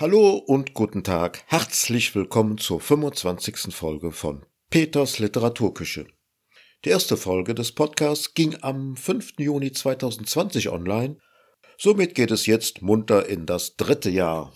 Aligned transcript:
Hallo 0.00 0.36
und 0.36 0.72
guten 0.72 1.04
Tag. 1.04 1.42
Herzlich 1.46 2.14
willkommen 2.14 2.56
zur 2.56 2.80
25. 2.80 3.74
Folge 3.74 4.12
von 4.12 4.46
Peters 4.70 5.18
Literaturküche. 5.18 6.06
Die 6.86 6.88
erste 6.88 7.18
Folge 7.18 7.54
des 7.54 7.72
Podcasts 7.72 8.32
ging 8.32 8.56
am 8.62 8.96
5. 8.96 9.34
Juni 9.36 9.72
2020 9.72 10.70
online. 10.70 11.18
Somit 11.76 12.14
geht 12.14 12.30
es 12.30 12.46
jetzt 12.46 12.80
munter 12.80 13.28
in 13.28 13.44
das 13.44 13.76
dritte 13.76 14.08
Jahr. 14.08 14.54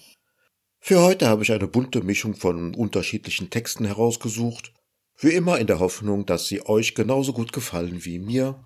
Für 0.80 1.02
heute 1.02 1.28
habe 1.28 1.42
ich 1.42 1.52
eine 1.52 1.68
bunte 1.68 2.00
Mischung 2.00 2.34
von 2.34 2.74
unterschiedlichen 2.74 3.50
Texten 3.50 3.84
herausgesucht. 3.84 4.72
Wie 5.18 5.34
immer 5.34 5.58
in 5.58 5.66
der 5.66 5.78
Hoffnung, 5.78 6.24
dass 6.24 6.48
sie 6.48 6.64
euch 6.64 6.94
genauso 6.94 7.34
gut 7.34 7.52
gefallen 7.52 8.06
wie 8.06 8.18
mir. 8.18 8.64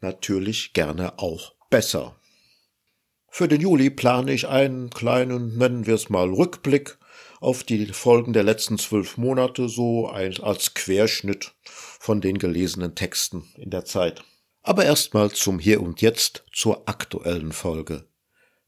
Natürlich 0.00 0.72
gerne 0.72 1.20
auch 1.20 1.54
besser. 1.70 2.17
Für 3.30 3.48
den 3.48 3.60
Juli 3.60 3.90
plane 3.90 4.32
ich 4.32 4.48
einen 4.48 4.90
kleinen, 4.90 5.56
nennen 5.58 5.86
wir 5.86 5.94
es 5.94 6.08
mal, 6.08 6.28
Rückblick 6.28 6.98
auf 7.40 7.62
die 7.62 7.86
Folgen 7.86 8.32
der 8.32 8.42
letzten 8.42 8.78
zwölf 8.78 9.16
Monate, 9.16 9.68
so 9.68 10.08
als 10.08 10.74
Querschnitt 10.74 11.54
von 11.62 12.20
den 12.20 12.38
gelesenen 12.38 12.94
Texten 12.94 13.44
in 13.56 13.70
der 13.70 13.84
Zeit. 13.84 14.24
Aber 14.62 14.84
erstmal 14.84 15.30
zum 15.30 15.58
Hier 15.58 15.80
und 15.80 16.00
Jetzt 16.00 16.44
zur 16.52 16.88
aktuellen 16.88 17.52
Folge. 17.52 18.08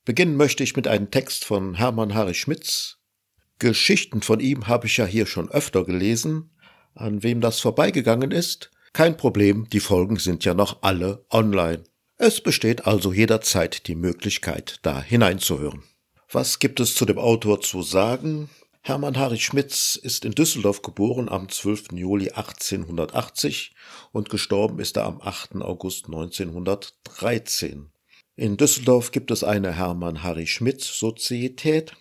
Beginnen 0.04 0.36
möchte 0.36 0.62
ich 0.62 0.76
mit 0.76 0.88
einem 0.88 1.10
Text 1.10 1.44
von 1.44 1.74
Hermann 1.74 2.14
Harry 2.14 2.34
Schmitz. 2.34 2.98
Geschichten 3.58 4.22
von 4.22 4.40
ihm 4.40 4.66
habe 4.66 4.86
ich 4.86 4.96
ja 4.96 5.04
hier 5.04 5.26
schon 5.26 5.50
öfter 5.50 5.84
gelesen. 5.84 6.56
An 6.94 7.22
wem 7.22 7.40
das 7.40 7.60
vorbeigegangen 7.60 8.30
ist, 8.30 8.70
kein 8.92 9.16
Problem, 9.16 9.68
die 9.70 9.80
Folgen 9.80 10.16
sind 10.16 10.44
ja 10.44 10.54
noch 10.54 10.82
alle 10.82 11.24
online. 11.30 11.84
Es 12.22 12.42
besteht 12.42 12.86
also 12.86 13.14
jederzeit 13.14 13.86
die 13.86 13.94
Möglichkeit, 13.94 14.78
da 14.82 15.00
hineinzuhören. 15.00 15.84
Was 16.30 16.58
gibt 16.58 16.78
es 16.78 16.94
zu 16.94 17.06
dem 17.06 17.16
Autor 17.16 17.62
zu 17.62 17.80
sagen? 17.80 18.50
Hermann 18.82 19.16
Harry 19.16 19.38
Schmitz 19.38 19.96
ist 19.96 20.26
in 20.26 20.32
Düsseldorf 20.32 20.82
geboren 20.82 21.30
am 21.30 21.48
12. 21.48 21.92
Juli 21.92 22.28
1880 22.28 23.74
und 24.12 24.28
gestorben 24.28 24.80
ist 24.80 24.98
er 24.98 25.06
am 25.06 25.22
8. 25.22 25.62
August 25.62 26.08
1913. 26.08 27.90
In 28.36 28.58
Düsseldorf 28.58 29.12
gibt 29.12 29.30
es 29.30 29.42
eine 29.42 29.72
Hermann 29.72 30.22
Harry 30.22 30.46
Schmitz 30.46 30.98
Sozietät, 30.98 31.94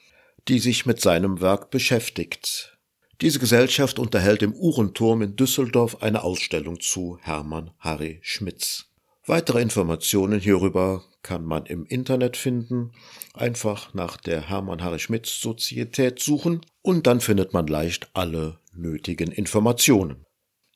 die 0.50 0.60
sich 0.60 0.86
mit 0.86 1.00
seinem 1.00 1.40
Werk 1.40 1.72
beschäftigt. 1.72 2.78
Diese 3.22 3.40
Gesellschaft 3.40 4.00
unterhält 4.00 4.42
im 4.42 4.54
Uhrenturm 4.54 5.22
in 5.22 5.38
Düsseldorf 5.38 6.04
eine 6.04 6.24
Ausstellung 6.26 6.82
zu 6.82 7.18
Hermann 7.22 7.72
Harry 7.80 8.20
Schmitz. 8.22 8.90
Weitere 9.30 9.62
Informationen 9.62 10.40
hierüber 10.40 11.04
kann 11.22 11.46
man 11.46 11.68
im 11.68 11.86
Internet 11.86 12.36
finden. 12.36 12.94
Einfach 13.36 13.94
nach 13.94 14.18
der 14.18 14.50
Hermann 14.50 14.84
Harry 14.84 14.98
Schmitz 14.98 15.40
Sozietät 15.40 16.20
suchen 16.20 16.66
und 16.82 17.06
dann 17.06 17.22
findet 17.22 17.54
man 17.54 17.68
leicht 17.68 18.10
alle 18.14 18.58
nötigen 18.74 19.32
Informationen. 19.32 20.26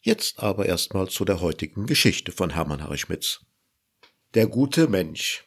Jetzt 0.04 0.38
aber 0.38 0.68
erstmal 0.68 1.08
zu 1.08 1.26
der 1.26 1.42
heutigen 1.42 1.88
Geschichte 1.88 2.32
von 2.32 2.52
Hermann 2.52 2.84
Harry 2.84 3.00
Schmitz. 3.00 3.44
Der 4.36 4.46
gute 4.46 4.88
Mensch. 4.88 5.46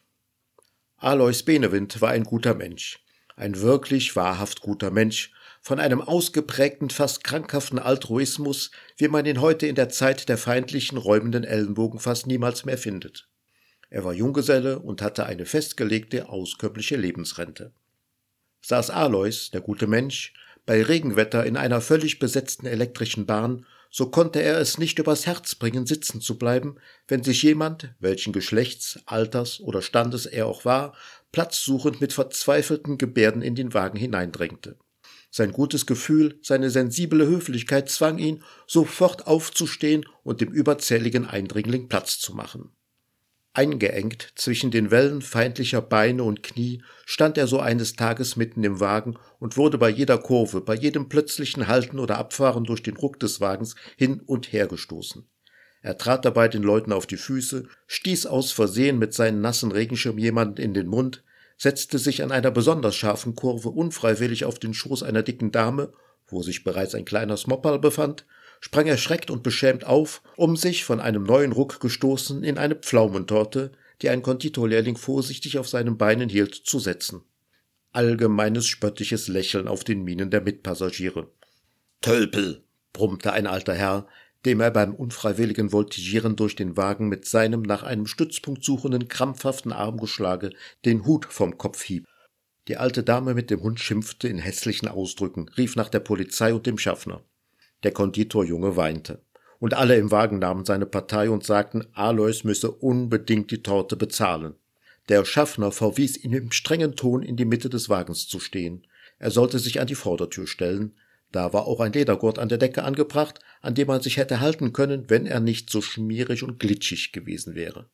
Alois 0.96 1.44
Benewind 1.44 2.00
war 2.00 2.10
ein 2.10 2.24
guter 2.24 2.54
Mensch. 2.54 2.98
Ein 3.36 3.60
wirklich 3.60 4.16
wahrhaft 4.16 4.62
guter 4.62 4.90
Mensch, 4.90 5.30
von 5.66 5.80
einem 5.80 6.00
ausgeprägten, 6.00 6.90
fast 6.90 7.24
krankhaften 7.24 7.80
Altruismus, 7.80 8.70
wie 8.98 9.08
man 9.08 9.26
ihn 9.26 9.40
heute 9.40 9.66
in 9.66 9.74
der 9.74 9.88
Zeit 9.88 10.28
der 10.28 10.38
feindlichen, 10.38 10.96
räumenden 10.96 11.42
Ellenbogen 11.42 11.98
fast 11.98 12.28
niemals 12.28 12.64
mehr 12.64 12.78
findet. 12.78 13.28
Er 13.90 14.04
war 14.04 14.12
Junggeselle 14.12 14.78
und 14.78 15.02
hatte 15.02 15.26
eine 15.26 15.44
festgelegte, 15.44 16.28
auskömmliche 16.28 16.94
Lebensrente. 16.94 17.72
Saß 18.60 18.90
Alois, 18.90 19.50
der 19.52 19.60
gute 19.60 19.88
Mensch, 19.88 20.34
bei 20.66 20.84
Regenwetter 20.84 21.44
in 21.44 21.56
einer 21.56 21.80
völlig 21.80 22.20
besetzten 22.20 22.66
elektrischen 22.66 23.26
Bahn, 23.26 23.66
so 23.90 24.08
konnte 24.08 24.40
er 24.40 24.60
es 24.60 24.78
nicht 24.78 25.00
übers 25.00 25.26
Herz 25.26 25.56
bringen, 25.56 25.84
sitzen 25.84 26.20
zu 26.20 26.38
bleiben, 26.38 26.76
wenn 27.08 27.24
sich 27.24 27.42
jemand, 27.42 27.92
welchen 27.98 28.32
Geschlechts, 28.32 29.00
Alters 29.04 29.58
oder 29.58 29.82
Standes 29.82 30.26
er 30.26 30.46
auch 30.46 30.64
war, 30.64 30.94
platzsuchend 31.32 32.00
mit 32.00 32.12
verzweifelten 32.12 32.98
Gebärden 32.98 33.42
in 33.42 33.56
den 33.56 33.74
Wagen 33.74 33.98
hineindrängte. 33.98 34.76
Sein 35.36 35.52
gutes 35.52 35.84
Gefühl, 35.84 36.38
seine 36.40 36.70
sensible 36.70 37.26
Höflichkeit 37.26 37.90
zwang 37.90 38.16
ihn, 38.16 38.42
sofort 38.66 39.26
aufzustehen 39.26 40.06
und 40.22 40.40
dem 40.40 40.50
überzähligen 40.50 41.26
Eindringling 41.26 41.90
Platz 41.90 42.18
zu 42.18 42.34
machen. 42.34 42.70
Eingeengt 43.52 44.32
zwischen 44.36 44.70
den 44.70 44.90
Wellen 44.90 45.20
feindlicher 45.20 45.82
Beine 45.82 46.22
und 46.22 46.42
Knie 46.42 46.82
stand 47.04 47.36
er 47.36 47.48
so 47.48 47.60
eines 47.60 47.96
Tages 47.96 48.36
mitten 48.36 48.64
im 48.64 48.80
Wagen 48.80 49.18
und 49.38 49.58
wurde 49.58 49.76
bei 49.76 49.90
jeder 49.90 50.16
Kurve, 50.16 50.62
bei 50.62 50.74
jedem 50.74 51.10
plötzlichen 51.10 51.68
Halten 51.68 51.98
oder 51.98 52.16
Abfahren 52.16 52.64
durch 52.64 52.82
den 52.82 52.96
Ruck 52.96 53.20
des 53.20 53.38
Wagens 53.38 53.74
hin 53.98 54.22
und 54.24 54.54
her 54.54 54.66
gestoßen. 54.66 55.28
Er 55.82 55.98
trat 55.98 56.24
dabei 56.24 56.48
den 56.48 56.62
Leuten 56.62 56.94
auf 56.94 57.06
die 57.06 57.18
Füße, 57.18 57.68
stieß 57.86 58.24
aus 58.24 58.52
Versehen 58.52 58.98
mit 58.98 59.12
seinen 59.12 59.42
nassen 59.42 59.70
Regenschirm 59.70 60.16
jemanden 60.16 60.62
in 60.62 60.72
den 60.72 60.86
Mund, 60.86 61.22
setzte 61.56 61.98
sich 61.98 62.22
an 62.22 62.32
einer 62.32 62.50
besonders 62.50 62.96
scharfen 62.96 63.34
Kurve 63.34 63.70
unfreiwillig 63.70 64.44
auf 64.44 64.58
den 64.58 64.74
Schoß 64.74 65.02
einer 65.02 65.22
dicken 65.22 65.52
Dame, 65.52 65.92
wo 66.28 66.42
sich 66.42 66.64
bereits 66.64 66.94
ein 66.94 67.04
kleiner 67.04 67.36
Smopperl 67.36 67.78
befand, 67.78 68.26
sprang 68.60 68.86
erschreckt 68.86 69.30
und 69.30 69.42
beschämt 69.42 69.84
auf, 69.84 70.22
um 70.36 70.56
sich, 70.56 70.84
von 70.84 71.00
einem 71.00 71.22
neuen 71.22 71.52
Ruck 71.52 71.80
gestoßen, 71.80 72.42
in 72.42 72.58
eine 72.58 72.74
Pflaumentorte, 72.74 73.72
die 74.02 74.10
ein 74.10 74.22
Konditorlehrling 74.22 74.96
vorsichtig 74.96 75.58
auf 75.58 75.68
seinen 75.68 75.96
Beinen 75.96 76.28
hielt, 76.28 76.54
zu 76.54 76.78
setzen. 76.78 77.22
Allgemeines 77.92 78.66
spöttisches 78.66 79.28
Lächeln 79.28 79.68
auf 79.68 79.84
den 79.84 80.02
Mienen 80.02 80.30
der 80.30 80.42
Mitpassagiere. 80.42 81.30
Tölpel, 82.02 82.64
brummte 82.92 83.32
ein 83.32 83.46
alter 83.46 83.74
Herr, 83.74 84.06
dem 84.44 84.60
er 84.60 84.70
beim 84.70 84.94
unfreiwilligen 84.94 85.72
Voltigieren 85.72 86.36
durch 86.36 86.54
den 86.54 86.76
Wagen 86.76 87.08
mit 87.08 87.26
seinem 87.26 87.62
nach 87.62 87.82
einem 87.82 88.06
Stützpunkt 88.06 88.64
suchenden 88.64 89.08
krampfhaften 89.08 89.72
Armgeschlage 89.72 90.50
den 90.84 91.04
Hut 91.04 91.26
vom 91.26 91.58
Kopf 91.58 91.82
hieb. 91.82 92.06
Die 92.68 92.76
alte 92.76 93.02
Dame 93.02 93.34
mit 93.34 93.50
dem 93.50 93.62
Hund 93.62 93.80
schimpfte 93.80 94.28
in 94.28 94.38
hässlichen 94.38 94.88
Ausdrücken, 94.88 95.48
rief 95.56 95.76
nach 95.76 95.88
der 95.88 96.00
Polizei 96.00 96.52
und 96.52 96.66
dem 96.66 96.78
Schaffner. 96.78 97.22
Der 97.82 97.92
Konditorjunge 97.92 98.76
weinte. 98.76 99.22
Und 99.58 99.74
alle 99.74 99.96
im 99.96 100.10
Wagen 100.10 100.38
nahmen 100.38 100.64
seine 100.64 100.86
Partei 100.86 101.30
und 101.30 101.44
sagten, 101.44 101.86
Alois 101.92 102.42
müsse 102.44 102.70
unbedingt 102.70 103.50
die 103.50 103.62
Torte 103.62 103.96
bezahlen. 103.96 104.54
Der 105.08 105.24
Schaffner 105.24 105.70
verwies 105.70 106.22
ihn 106.22 106.32
im 106.32 106.50
strengen 106.50 106.96
Ton 106.96 107.22
in 107.22 107.36
die 107.36 107.44
Mitte 107.44 107.70
des 107.70 107.88
Wagens 107.88 108.26
zu 108.26 108.40
stehen. 108.40 108.86
Er 109.18 109.30
sollte 109.30 109.58
sich 109.58 109.80
an 109.80 109.86
die 109.86 109.94
Vordertür 109.94 110.46
stellen, 110.46 110.94
da 111.36 111.52
war 111.52 111.66
auch 111.66 111.80
ein 111.80 111.92
Ledergurt 111.92 112.38
an 112.38 112.48
der 112.48 112.56
Decke 112.56 112.82
angebracht, 112.82 113.40
an 113.60 113.74
dem 113.74 113.88
man 113.88 114.00
sich 114.00 114.16
hätte 114.16 114.40
halten 114.40 114.72
können, 114.72 115.10
wenn 115.10 115.26
er 115.26 115.38
nicht 115.38 115.68
so 115.68 115.82
schmierig 115.82 116.42
und 116.42 116.58
glitschig 116.58 117.12
gewesen 117.12 117.54
wäre. 117.54 117.90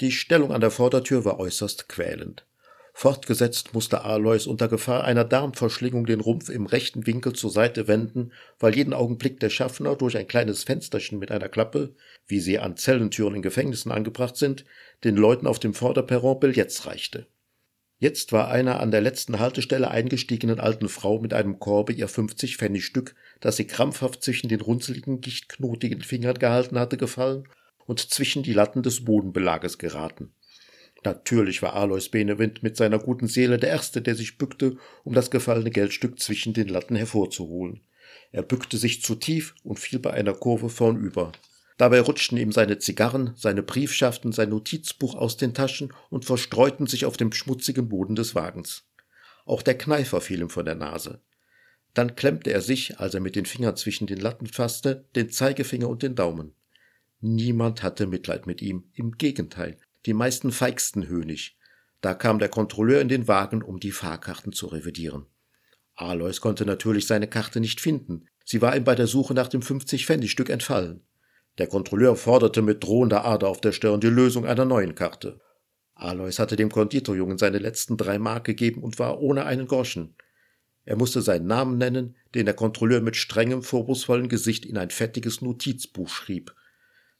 Die 0.00 0.10
Stellung 0.10 0.50
an 0.50 0.62
der 0.62 0.70
Vordertür 0.70 1.26
war 1.26 1.38
äußerst 1.38 1.90
quälend. 1.90 2.46
Fortgesetzt 2.94 3.74
musste 3.74 4.04
Alois 4.04 4.46
unter 4.46 4.68
Gefahr 4.68 5.04
einer 5.04 5.24
Darmverschlingung 5.24 6.06
den 6.06 6.20
Rumpf 6.20 6.48
im 6.48 6.64
rechten 6.64 7.06
Winkel 7.06 7.34
zur 7.34 7.50
Seite 7.50 7.86
wenden, 7.86 8.32
weil 8.58 8.74
jeden 8.74 8.94
Augenblick 8.94 9.40
der 9.40 9.50
Schaffner 9.50 9.94
durch 9.94 10.16
ein 10.16 10.26
kleines 10.26 10.64
Fensterchen 10.64 11.18
mit 11.18 11.30
einer 11.30 11.50
Klappe, 11.50 11.94
wie 12.26 12.40
sie 12.40 12.60
an 12.60 12.78
Zellentüren 12.78 13.34
in 13.34 13.42
Gefängnissen 13.42 13.92
angebracht 13.92 14.36
sind, 14.36 14.64
den 15.02 15.16
Leuten 15.16 15.46
auf 15.46 15.58
dem 15.58 15.74
Vorderperron 15.74 16.40
Billets 16.40 16.86
reichte. 16.86 17.26
Jetzt 17.98 18.32
war 18.32 18.48
einer 18.48 18.80
an 18.80 18.90
der 18.90 19.00
letzten 19.00 19.38
Haltestelle 19.38 19.90
eingestiegenen 19.90 20.60
alten 20.60 20.88
Frau 20.88 21.20
mit 21.20 21.32
einem 21.32 21.58
Korbe 21.58 21.92
ihr 21.92 22.08
50 22.08 22.56
Pfennigstück, 22.56 23.14
das 23.40 23.56
sie 23.56 23.66
krampfhaft 23.66 24.22
zwischen 24.22 24.48
den 24.48 24.60
runzeligen, 24.60 25.20
gichtknotigen 25.20 26.02
Fingern 26.02 26.38
gehalten 26.38 26.78
hatte, 26.78 26.96
gefallen 26.96 27.48
und 27.86 28.00
zwischen 28.00 28.42
die 28.42 28.52
Latten 28.52 28.82
des 28.82 29.04
Bodenbelages 29.04 29.78
geraten. 29.78 30.32
Natürlich 31.04 31.62
war 31.62 31.74
Alois 31.74 32.08
Benewind 32.10 32.62
mit 32.62 32.76
seiner 32.76 32.98
guten 32.98 33.28
Seele 33.28 33.58
der 33.58 33.70
Erste, 33.70 34.00
der 34.00 34.14
sich 34.14 34.38
bückte, 34.38 34.76
um 35.04 35.12
das 35.12 35.30
gefallene 35.30 35.70
Geldstück 35.70 36.18
zwischen 36.18 36.54
den 36.54 36.68
Latten 36.68 36.96
hervorzuholen. 36.96 37.82
Er 38.32 38.42
bückte 38.42 38.78
sich 38.78 39.02
zu 39.02 39.14
tief 39.14 39.54
und 39.62 39.78
fiel 39.78 39.98
bei 39.98 40.12
einer 40.12 40.32
Kurve 40.32 40.70
vornüber. 40.70 41.32
Dabei 41.76 42.00
rutschten 42.00 42.38
ihm 42.38 42.52
seine 42.52 42.78
Zigarren, 42.78 43.32
seine 43.36 43.62
Briefschaften, 43.62 44.32
sein 44.32 44.50
Notizbuch 44.50 45.14
aus 45.16 45.36
den 45.36 45.54
Taschen 45.54 45.92
und 46.08 46.24
verstreuten 46.24 46.86
sich 46.86 47.04
auf 47.04 47.16
dem 47.16 47.32
schmutzigen 47.32 47.88
Boden 47.88 48.14
des 48.14 48.34
Wagens. 48.34 48.84
Auch 49.44 49.62
der 49.62 49.76
Kneifer 49.76 50.20
fiel 50.20 50.40
ihm 50.40 50.50
von 50.50 50.64
der 50.64 50.76
Nase. 50.76 51.20
Dann 51.92 52.16
klemmte 52.16 52.52
er 52.52 52.60
sich, 52.60 52.98
als 52.98 53.14
er 53.14 53.20
mit 53.20 53.36
den 53.36 53.46
Fingern 53.46 53.76
zwischen 53.76 54.06
den 54.06 54.18
Latten 54.18 54.46
fasste, 54.46 55.04
den 55.14 55.30
Zeigefinger 55.30 55.88
und 55.88 56.02
den 56.02 56.14
Daumen. 56.14 56.54
Niemand 57.20 57.82
hatte 57.82 58.06
Mitleid 58.06 58.46
mit 58.46 58.62
ihm, 58.62 58.90
im 58.94 59.12
Gegenteil, 59.12 59.78
die 60.06 60.14
meisten 60.14 60.52
feigsten 60.52 61.08
Hönig. 61.08 61.56
Da 62.00 62.14
kam 62.14 62.38
der 62.38 62.48
Kontrolleur 62.48 63.00
in 63.00 63.08
den 63.08 63.28
Wagen, 63.28 63.62
um 63.62 63.80
die 63.80 63.92
Fahrkarten 63.92 64.52
zu 64.52 64.66
revidieren. 64.66 65.26
Alois 65.94 66.40
konnte 66.40 66.66
natürlich 66.66 67.06
seine 67.06 67.28
Karte 67.28 67.60
nicht 67.60 67.80
finden. 67.80 68.26
Sie 68.44 68.60
war 68.60 68.76
ihm 68.76 68.84
bei 68.84 68.94
der 68.94 69.06
Suche 69.06 69.32
nach 69.32 69.48
dem 69.48 69.62
50-Pfennig-Stück 69.62 70.50
entfallen. 70.50 71.00
Der 71.58 71.66
Kontrolleur 71.68 72.16
forderte 72.16 72.62
mit 72.62 72.82
drohender 72.82 73.24
Ader 73.24 73.48
auf 73.48 73.60
der 73.60 73.72
Stirn 73.72 74.00
die 74.00 74.08
Lösung 74.08 74.44
einer 74.44 74.64
neuen 74.64 74.94
Karte. 74.94 75.40
Alois 75.94 76.38
hatte 76.38 76.56
dem 76.56 76.70
Konditorjungen 76.70 77.38
seine 77.38 77.58
letzten 77.58 77.96
drei 77.96 78.18
Mark 78.18 78.44
gegeben 78.44 78.82
und 78.82 78.98
war 78.98 79.20
ohne 79.20 79.46
einen 79.46 79.68
Groschen. 79.68 80.16
Er 80.84 80.96
musste 80.96 81.22
seinen 81.22 81.46
Namen 81.46 81.78
nennen, 81.78 82.16
den 82.34 82.46
der 82.46 82.54
Kontrolleur 82.54 83.00
mit 83.00 83.16
strengem, 83.16 83.62
vorwurfsvollen 83.62 84.28
Gesicht 84.28 84.66
in 84.66 84.76
ein 84.76 84.90
fettiges 84.90 85.40
Notizbuch 85.40 86.08
schrieb. 86.08 86.54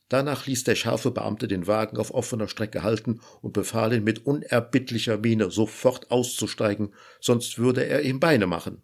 Danach 0.09 0.47
ließ 0.47 0.65
der 0.65 0.75
scharfe 0.75 1.13
Beamte 1.13 1.49
den 1.49 1.67
Wagen 1.67 1.97
auf 1.97 2.13
offener 2.13 2.49
Strecke 2.49 2.83
halten 2.83 3.21
und 3.41 3.53
befahl 3.53 3.93
ihn 3.95 4.05
mit 4.05 4.27
unerbittlicher 4.27 5.17
Miene 5.17 5.51
sofort 5.51 6.11
auszusteigen, 6.11 6.93
sonst 7.21 7.59
würde 7.59 7.87
er 7.87 8.03
ihm 8.03 8.21
Beine 8.21 8.47
machen. 8.47 8.83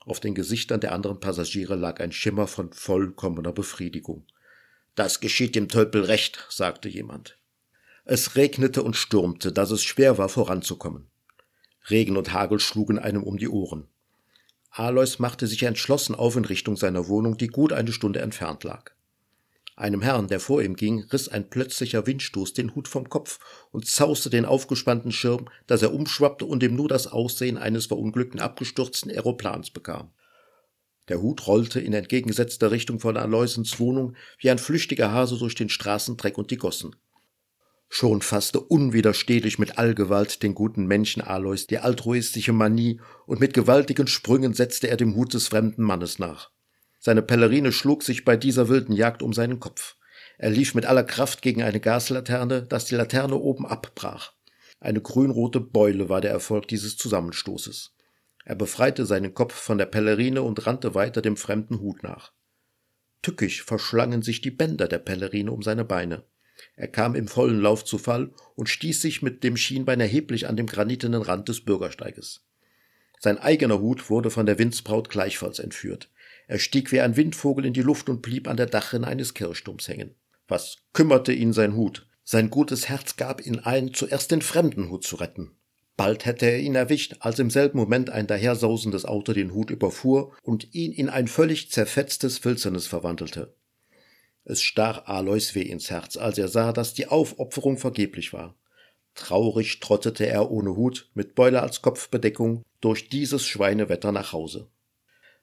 Auf 0.00 0.20
den 0.20 0.34
Gesichtern 0.34 0.80
der 0.80 0.92
anderen 0.92 1.20
Passagiere 1.20 1.76
lag 1.76 2.00
ein 2.00 2.12
Schimmer 2.12 2.46
von 2.46 2.72
vollkommener 2.72 3.52
Befriedigung. 3.52 4.26
Das 4.94 5.20
geschieht 5.20 5.54
dem 5.54 5.68
Tölpel 5.68 6.04
recht, 6.04 6.46
sagte 6.50 6.88
jemand. 6.88 7.38
Es 8.04 8.36
regnete 8.36 8.82
und 8.82 8.96
stürmte, 8.96 9.52
dass 9.52 9.70
es 9.70 9.82
schwer 9.82 10.18
war, 10.18 10.28
voranzukommen. 10.28 11.10
Regen 11.90 12.16
und 12.16 12.32
Hagel 12.32 12.60
schlugen 12.60 12.98
einem 12.98 13.22
um 13.22 13.38
die 13.38 13.48
Ohren. 13.48 13.88
Alois 14.70 15.18
machte 15.18 15.46
sich 15.46 15.62
entschlossen 15.62 16.14
auf 16.14 16.36
in 16.36 16.44
Richtung 16.44 16.76
seiner 16.76 17.08
Wohnung, 17.08 17.36
die 17.36 17.48
gut 17.48 17.72
eine 17.72 17.92
Stunde 17.92 18.20
entfernt 18.20 18.64
lag. 18.64 18.92
Einem 19.76 20.02
Herrn, 20.02 20.28
der 20.28 20.38
vor 20.38 20.62
ihm 20.62 20.76
ging, 20.76 21.00
riss 21.12 21.28
ein 21.28 21.50
plötzlicher 21.50 22.06
Windstoß 22.06 22.52
den 22.52 22.74
Hut 22.74 22.86
vom 22.86 23.08
Kopf 23.08 23.40
und 23.72 23.86
zauste 23.86 24.30
den 24.30 24.44
aufgespannten 24.44 25.10
Schirm, 25.10 25.48
dass 25.66 25.82
er 25.82 25.92
umschwappte 25.92 26.44
und 26.44 26.62
ihm 26.62 26.76
nur 26.76 26.88
das 26.88 27.08
Aussehen 27.08 27.58
eines 27.58 27.86
verunglückten 27.86 28.38
abgestürzten 28.38 29.10
Aeroplans 29.10 29.70
bekam. 29.70 30.12
Der 31.08 31.20
Hut 31.20 31.46
rollte 31.46 31.80
in 31.80 31.92
entgegengesetzter 31.92 32.70
Richtung 32.70 32.98
von 32.98 33.16
Aloysens 33.16 33.78
Wohnung 33.78 34.14
wie 34.38 34.50
ein 34.50 34.58
flüchtiger 34.58 35.12
Hase 35.12 35.38
durch 35.38 35.54
den 35.54 35.68
Straßendreck 35.68 36.38
und 36.38 36.50
die 36.50 36.56
Gossen. 36.56 36.96
Schon 37.88 38.22
fasste 38.22 38.58
unwiderstehlich 38.60 39.58
mit 39.58 39.78
Allgewalt 39.78 40.42
den 40.42 40.54
guten 40.54 40.86
Menschen 40.86 41.22
Alois 41.22 41.66
die 41.68 41.78
altruistische 41.78 42.52
Manie, 42.52 43.00
und 43.26 43.40
mit 43.40 43.54
gewaltigen 43.54 44.06
Sprüngen 44.06 44.54
setzte 44.54 44.88
er 44.88 44.96
dem 44.96 45.14
Hut 45.14 45.34
des 45.34 45.48
fremden 45.48 45.82
Mannes 45.82 46.18
nach. 46.18 46.50
Seine 46.98 47.22
Pellerine 47.22 47.70
schlug 47.70 48.02
sich 48.02 48.24
bei 48.24 48.36
dieser 48.36 48.68
wilden 48.68 48.94
Jagd 48.94 49.22
um 49.22 49.32
seinen 49.32 49.60
Kopf. 49.60 49.96
Er 50.38 50.50
lief 50.50 50.74
mit 50.74 50.86
aller 50.86 51.04
Kraft 51.04 51.42
gegen 51.42 51.62
eine 51.62 51.78
Gaslaterne, 51.78 52.62
dass 52.62 52.86
die 52.86 52.96
Laterne 52.96 53.36
oben 53.36 53.66
abbrach. 53.66 54.32
Eine 54.80 55.00
grünrote 55.00 55.60
Beule 55.60 56.08
war 56.08 56.20
der 56.20 56.32
Erfolg 56.32 56.66
dieses 56.66 56.96
Zusammenstoßes. 56.96 57.92
Er 58.44 58.54
befreite 58.54 59.06
seinen 59.06 59.34
Kopf 59.34 59.54
von 59.54 59.78
der 59.78 59.86
Pellerine 59.86 60.42
und 60.42 60.66
rannte 60.66 60.94
weiter 60.94 61.22
dem 61.22 61.36
fremden 61.36 61.80
Hut 61.80 62.02
nach. 62.02 62.32
Tückisch 63.22 63.64
verschlangen 63.64 64.22
sich 64.22 64.42
die 64.42 64.50
Bänder 64.50 64.86
der 64.86 64.98
Pellerine 64.98 65.50
um 65.50 65.62
seine 65.62 65.84
Beine. 65.84 66.24
Er 66.76 66.88
kam 66.88 67.14
im 67.14 67.26
vollen 67.26 67.60
Lauf 67.60 67.84
zu 67.84 67.98
Fall 67.98 68.32
und 68.54 68.68
stieß 68.68 69.00
sich 69.00 69.22
mit 69.22 69.42
dem 69.42 69.56
Schienbein 69.56 70.00
erheblich 70.00 70.46
an 70.46 70.56
dem 70.56 70.66
granitenen 70.66 71.22
Rand 71.22 71.48
des 71.48 71.64
Bürgersteiges. 71.64 72.44
Sein 73.18 73.38
eigener 73.38 73.80
Hut 73.80 74.10
wurde 74.10 74.30
von 74.30 74.44
der 74.44 74.58
Windsbraut 74.58 75.08
gleichfalls 75.08 75.58
entführt. 75.58 76.10
Er 76.46 76.58
stieg 76.58 76.92
wie 76.92 77.00
ein 77.00 77.16
Windvogel 77.16 77.64
in 77.64 77.72
die 77.72 77.82
Luft 77.82 78.10
und 78.10 78.20
blieb 78.20 78.46
an 78.48 78.58
der 78.58 78.66
Dachrinne 78.66 79.06
eines 79.06 79.32
Kirchturms 79.32 79.88
hängen. 79.88 80.14
Was 80.46 80.84
kümmerte 80.92 81.32
ihn 81.32 81.54
sein 81.54 81.74
Hut? 81.74 82.06
Sein 82.22 82.50
gutes 82.50 82.88
Herz 82.88 83.16
gab 83.16 83.44
ihn 83.44 83.60
ein, 83.60 83.94
zuerst 83.94 84.30
den 84.30 84.42
fremden 84.42 84.90
Hut 84.90 85.04
zu 85.04 85.16
retten. 85.16 85.56
Bald 85.96 86.24
hätte 86.24 86.46
er 86.46 86.58
ihn 86.58 86.74
erwischt, 86.74 87.16
als 87.20 87.38
im 87.38 87.50
selben 87.50 87.78
Moment 87.78 88.10
ein 88.10 88.26
dahersausendes 88.26 89.04
Auto 89.04 89.32
den 89.32 89.54
Hut 89.54 89.70
überfuhr 89.70 90.32
und 90.42 90.74
ihn 90.74 90.92
in 90.92 91.08
ein 91.08 91.28
völlig 91.28 91.70
zerfetztes 91.70 92.38
Filzernes 92.38 92.86
verwandelte. 92.88 93.54
Es 94.44 94.60
stach 94.60 95.06
Alois 95.06 95.54
weh 95.54 95.62
ins 95.62 95.90
Herz, 95.90 96.16
als 96.16 96.36
er 96.36 96.48
sah, 96.48 96.72
dass 96.72 96.94
die 96.94 97.06
Aufopferung 97.06 97.78
vergeblich 97.78 98.32
war. 98.32 98.56
Traurig 99.14 99.78
trottete 99.78 100.26
er 100.26 100.50
ohne 100.50 100.74
Hut, 100.76 101.10
mit 101.14 101.36
Beule 101.36 101.62
als 101.62 101.80
Kopfbedeckung, 101.80 102.64
durch 102.80 103.08
dieses 103.08 103.46
Schweinewetter 103.46 104.10
nach 104.10 104.32
Hause. 104.32 104.68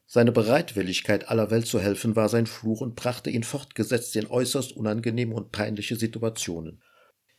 Seine 0.05 0.33
Bereitwilligkeit, 0.33 1.29
aller 1.29 1.51
Welt 1.51 1.65
zu 1.65 1.79
helfen, 1.79 2.17
war 2.17 2.27
sein 2.27 2.45
Fluch 2.45 2.81
und 2.81 2.95
brachte 2.95 3.29
ihn 3.29 3.43
fortgesetzt 3.43 4.13
in 4.17 4.27
äußerst 4.27 4.75
unangenehme 4.75 5.33
und 5.33 5.53
peinliche 5.53 5.95
Situationen. 5.95 6.81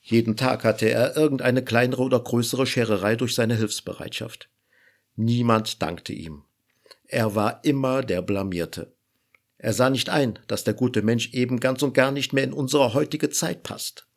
Jeden 0.03 0.37
Tag 0.37 0.65
hatte 0.65 0.91
er 0.91 1.17
irgendeine 1.17 1.65
kleinere 1.65 2.03
oder 2.03 2.19
größere 2.19 2.67
Schererei 2.67 3.15
durch 3.15 3.37
seine 3.37 3.55
Hilfsbereitschaft. 3.55 4.51
Niemand 5.15 5.81
dankte 5.81 6.13
ihm. 6.13 6.43
Er 7.07 7.35
war 7.37 7.65
immer 7.65 8.03
der 8.03 8.21
Blamierte. 8.21 8.93
Er 9.59 9.73
sah 9.73 9.91
nicht 9.91 10.09
ein, 10.09 10.41
dass 10.49 10.65
der 10.65 10.75
gute 10.75 11.03
Mensch 11.03 11.33
eben 11.35 11.61
ganz 11.61 11.83
und 11.83 11.95
gar 11.95 12.11
nicht 12.11 12.33
mehr 12.33 12.43
in 12.43 12.53
unsere 12.53 12.95
heutige 12.95 13.31
Zeit 13.31 13.63
passt. 13.63 14.09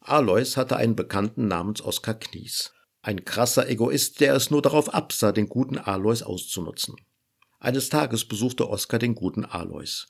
Alois 0.00 0.56
hatte 0.56 0.76
einen 0.76 0.96
Bekannten 0.96 1.46
namens 1.46 1.80
Oskar 1.80 2.14
Knies. 2.14 2.72
Ein 3.00 3.24
krasser 3.24 3.68
Egoist, 3.68 4.20
der 4.20 4.34
es 4.34 4.50
nur 4.50 4.62
darauf 4.62 4.92
absah, 4.92 5.30
den 5.30 5.48
guten 5.48 5.78
Alois 5.78 6.22
auszunutzen. 6.24 6.96
Eines 7.60 7.88
Tages 7.88 8.24
besuchte 8.24 8.68
Oskar 8.68 8.98
den 8.98 9.14
guten 9.14 9.44
Alois. 9.44 10.06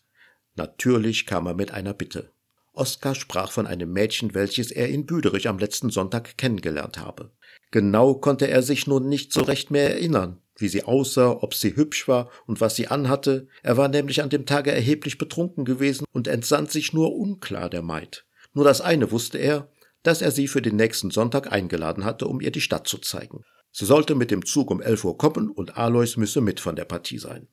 Natürlich 0.54 1.26
kam 1.26 1.46
er 1.46 1.54
mit 1.54 1.72
einer 1.72 1.92
Bitte. 1.92 2.30
Oskar 2.78 3.14
sprach 3.14 3.50
von 3.50 3.66
einem 3.66 3.92
Mädchen, 3.92 4.34
welches 4.34 4.70
er 4.70 4.88
in 4.88 5.06
Büderich 5.06 5.48
am 5.48 5.58
letzten 5.58 5.90
Sonntag 5.90 6.38
kennengelernt 6.38 6.98
habe. 6.98 7.32
Genau 7.70 8.14
konnte 8.14 8.48
er 8.48 8.62
sich 8.62 8.86
nun 8.86 9.08
nicht 9.08 9.32
so 9.32 9.42
recht 9.42 9.70
mehr 9.70 9.90
erinnern 9.90 10.40
wie 10.58 10.68
sie 10.68 10.84
aussah, 10.84 11.30
ob 11.30 11.54
sie 11.54 11.76
hübsch 11.76 12.08
war 12.08 12.30
und 12.46 12.60
was 12.60 12.76
sie 12.76 12.88
anhatte. 12.88 13.48
Er 13.62 13.76
war 13.76 13.88
nämlich 13.88 14.22
an 14.22 14.28
dem 14.28 14.44
Tage 14.44 14.72
erheblich 14.72 15.18
betrunken 15.18 15.64
gewesen 15.64 16.04
und 16.12 16.28
entsann 16.28 16.66
sich 16.66 16.92
nur 16.92 17.14
unklar 17.14 17.70
der 17.70 17.82
Maid. 17.82 18.26
Nur 18.52 18.64
das 18.64 18.80
eine 18.80 19.10
wusste 19.10 19.38
er, 19.38 19.70
dass 20.02 20.22
er 20.22 20.30
sie 20.30 20.48
für 20.48 20.62
den 20.62 20.76
nächsten 20.76 21.10
Sonntag 21.10 21.52
eingeladen 21.52 22.04
hatte, 22.04 22.26
um 22.26 22.40
ihr 22.40 22.50
die 22.50 22.60
Stadt 22.60 22.86
zu 22.86 22.98
zeigen. 22.98 23.44
Sie 23.70 23.84
sollte 23.84 24.14
mit 24.14 24.30
dem 24.30 24.44
Zug 24.44 24.70
um 24.70 24.80
elf 24.80 25.04
Uhr 25.04 25.16
kommen 25.16 25.50
und 25.50 25.76
Alois 25.76 26.16
müsse 26.16 26.40
mit 26.40 26.60
von 26.60 26.76
der 26.76 26.84
Partie 26.84 27.18
sein. 27.18 27.48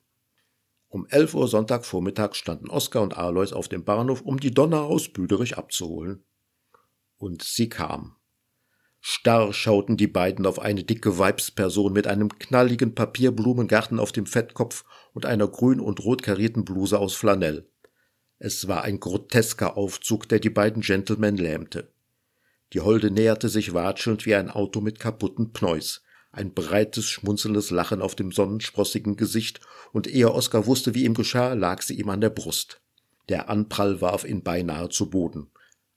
Um 0.87 1.05
elf 1.09 1.33
Uhr 1.33 1.47
Sonntagvormittag 1.47 2.35
standen 2.35 2.69
Oskar 2.69 3.01
und 3.01 3.17
Alois 3.17 3.53
auf 3.53 3.67
dem 3.67 3.83
Bahnhof, 3.83 4.21
um 4.21 4.39
die 4.39 4.53
Donner 4.53 4.83
aus 4.83 5.09
Büderich 5.09 5.57
abzuholen. 5.57 6.23
Und 7.17 7.43
sie 7.43 7.69
kam. 7.69 8.15
Starr 9.01 9.53
schauten 9.53 9.97
die 9.97 10.07
beiden 10.07 10.45
auf 10.47 10.57
eine 10.57 10.83
dicke 10.83 11.19
Weibsperson 11.19 11.93
mit 11.93 12.07
einem 12.07 12.39
knalligen 12.39 12.95
Papierblumengarten 12.95 13.99
auf 13.99 14.11
dem 14.11 14.25
Fettkopf 14.25 14.83
und 15.13 15.25
einer 15.27 15.47
grün 15.47 15.79
und 15.79 16.03
rot 16.03 16.23
karierten 16.23 16.65
Bluse 16.65 16.97
aus 16.97 17.13
Flanell. 17.13 17.69
Es 18.39 18.67
war 18.67 18.83
ein 18.83 18.99
grotesker 18.99 19.77
Aufzug, 19.77 20.27
der 20.27 20.39
die 20.39 20.49
beiden 20.49 20.81
Gentlemen 20.81 21.37
lähmte. 21.37 21.91
Die 22.73 22.81
Holde 22.81 23.11
näherte 23.11 23.47
sich 23.47 23.73
watschelnd 23.73 24.25
wie 24.25 24.35
ein 24.35 24.49
Auto 24.49 24.81
mit 24.81 24.99
kaputten 24.99 25.53
Pneus, 25.53 26.03
ein 26.35 26.53
breites, 26.53 27.09
schmunzelndes 27.09 27.71
Lachen 27.71 28.01
auf 28.01 28.15
dem 28.15 28.31
sonnensprossigen 28.31 29.15
Gesicht, 29.15 29.61
und 29.93 30.07
ehe 30.07 30.31
Oskar 30.31 30.65
wusste, 30.65 30.93
wie 30.93 31.05
ihm 31.05 31.13
geschah, 31.13 31.53
lag 31.53 31.81
sie 31.81 31.95
ihm 31.95 32.09
an 32.09 32.21
der 32.21 32.29
Brust. 32.29 32.81
Der 33.29 33.49
Anprall 33.49 34.01
warf 34.01 34.25
ihn 34.25 34.43
beinahe 34.43 34.89
zu 34.89 35.09
Boden. 35.09 35.47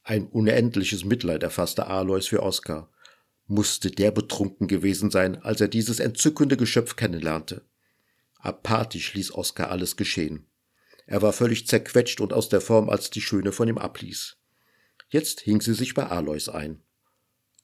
Ein 0.04 0.26
unendliches 0.26 1.04
Mitleid 1.04 1.42
erfasste 1.42 1.86
Alois 1.86 2.22
für 2.22 2.42
Oskar 2.42 2.90
musste 3.48 3.90
der 3.90 4.10
betrunken 4.10 4.68
gewesen 4.68 5.10
sein, 5.10 5.42
als 5.42 5.60
er 5.60 5.68
dieses 5.68 6.00
entzückende 6.00 6.56
Geschöpf 6.56 6.96
kennenlernte. 6.96 7.62
Apathisch 8.38 9.14
ließ 9.14 9.34
Oskar 9.34 9.70
alles 9.70 9.96
geschehen. 9.96 10.46
Er 11.06 11.22
war 11.22 11.32
völlig 11.32 11.66
zerquetscht 11.66 12.20
und 12.20 12.32
aus 12.32 12.50
der 12.50 12.60
Form, 12.60 12.90
als 12.90 13.10
die 13.10 13.22
Schöne 13.22 13.52
von 13.52 13.66
ihm 13.66 13.78
abließ. 13.78 14.36
Jetzt 15.08 15.40
hing 15.40 15.62
sie 15.62 15.72
sich 15.72 15.94
bei 15.94 16.06
Alois 16.06 16.48
ein. 16.52 16.82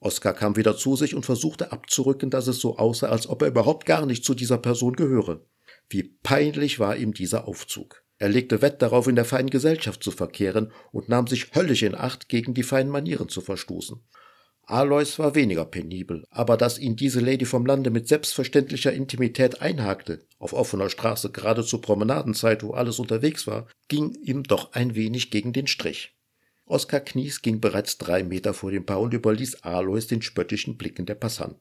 Oskar 0.05 0.35
kam 0.35 0.57
wieder 0.57 0.77
zu 0.77 0.97
sich 0.97 1.15
und 1.15 1.25
versuchte 1.25 1.73
abzurücken, 1.73 2.29
dass 2.29 2.47
es 2.47 2.59
so 2.59 2.77
aussah, 2.77 3.09
als 3.09 3.27
ob 3.27 3.43
er 3.43 3.49
überhaupt 3.49 3.87
gar 3.87 4.05
nicht 4.05 4.25
zu 4.25 4.35
dieser 4.35 4.59
Person 4.59 4.95
gehöre. 4.95 5.41
Wie 5.89 6.03
peinlich 6.03 6.79
war 6.79 6.97
ihm 6.97 7.15
dieser 7.15 7.49
Aufzug. 7.49 8.03
Er 8.19 8.29
legte 8.29 8.63
Wett 8.63 8.83
darauf, 8.83 9.09
in 9.09 9.17
der 9.17 9.25
feinen 9.25 9.51
Gesellschaft 9.51 10.03
zu 10.03 10.11
verkehren 10.11 10.73
und 10.93 11.09
nahm 11.09 11.27
sich 11.27 11.55
höllisch 11.55 11.83
in 11.83 11.95
Acht, 11.95 12.29
gegen 12.29 12.55
die 12.55 12.63
feinen 12.63 12.93
Manieren 12.93 13.29
zu 13.29 13.41
verstoßen. 13.41 14.01
Alois 14.67 15.19
war 15.19 15.35
weniger 15.35 15.65
penibel, 15.65 16.25
aber 16.31 16.57
dass 16.57 16.79
ihn 16.79 16.97
diese 16.97 17.21
Lady 17.21 17.45
vom 17.45 17.67
Lande 17.67 17.91
mit 17.91 18.09
selbstverständlicher 18.09 18.93
Intimität 18.93 19.61
einhakte, 19.61 20.27
auf 20.39 20.53
offener 20.53 20.89
Straße 20.89 21.31
gerade 21.33 21.65
zur 21.65 21.83
Promenadenzeit, 21.83 22.63
wo 22.63 22.73
alles 22.73 22.99
unterwegs 22.99 23.47
war, 23.47 23.67
ging 23.89 24.15
ihm 24.23 24.43
doch 24.43 24.73
ein 24.73 24.95
wenig 24.95 25.31
gegen 25.31 25.53
den 25.53 25.67
Strich. 25.67 26.15
Oskar 26.67 27.01
Knies 27.01 27.43
ging 27.43 27.61
bereits 27.61 27.99
drei 27.99 28.23
Meter 28.23 28.55
vor 28.55 28.71
dem 28.71 28.87
Paar 28.87 29.01
und 29.01 29.15
überließ 29.15 29.63
Alois 29.63 30.07
den 30.07 30.23
spöttischen 30.23 30.77
Blicken 30.77 31.07
der 31.07 31.15
Passanten. 31.15 31.61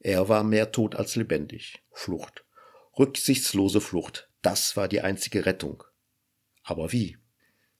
Er 0.00 0.28
war 0.28 0.44
mehr 0.44 0.72
tot 0.72 0.94
als 0.94 1.16
lebendig. 1.16 1.82
Flucht. 1.92 2.44
Rücksichtslose 2.98 3.80
Flucht. 3.80 4.30
Das 4.42 4.76
war 4.76 4.88
die 4.88 5.00
einzige 5.00 5.46
Rettung. 5.46 5.82
Aber 6.62 6.92
wie? 6.92 7.18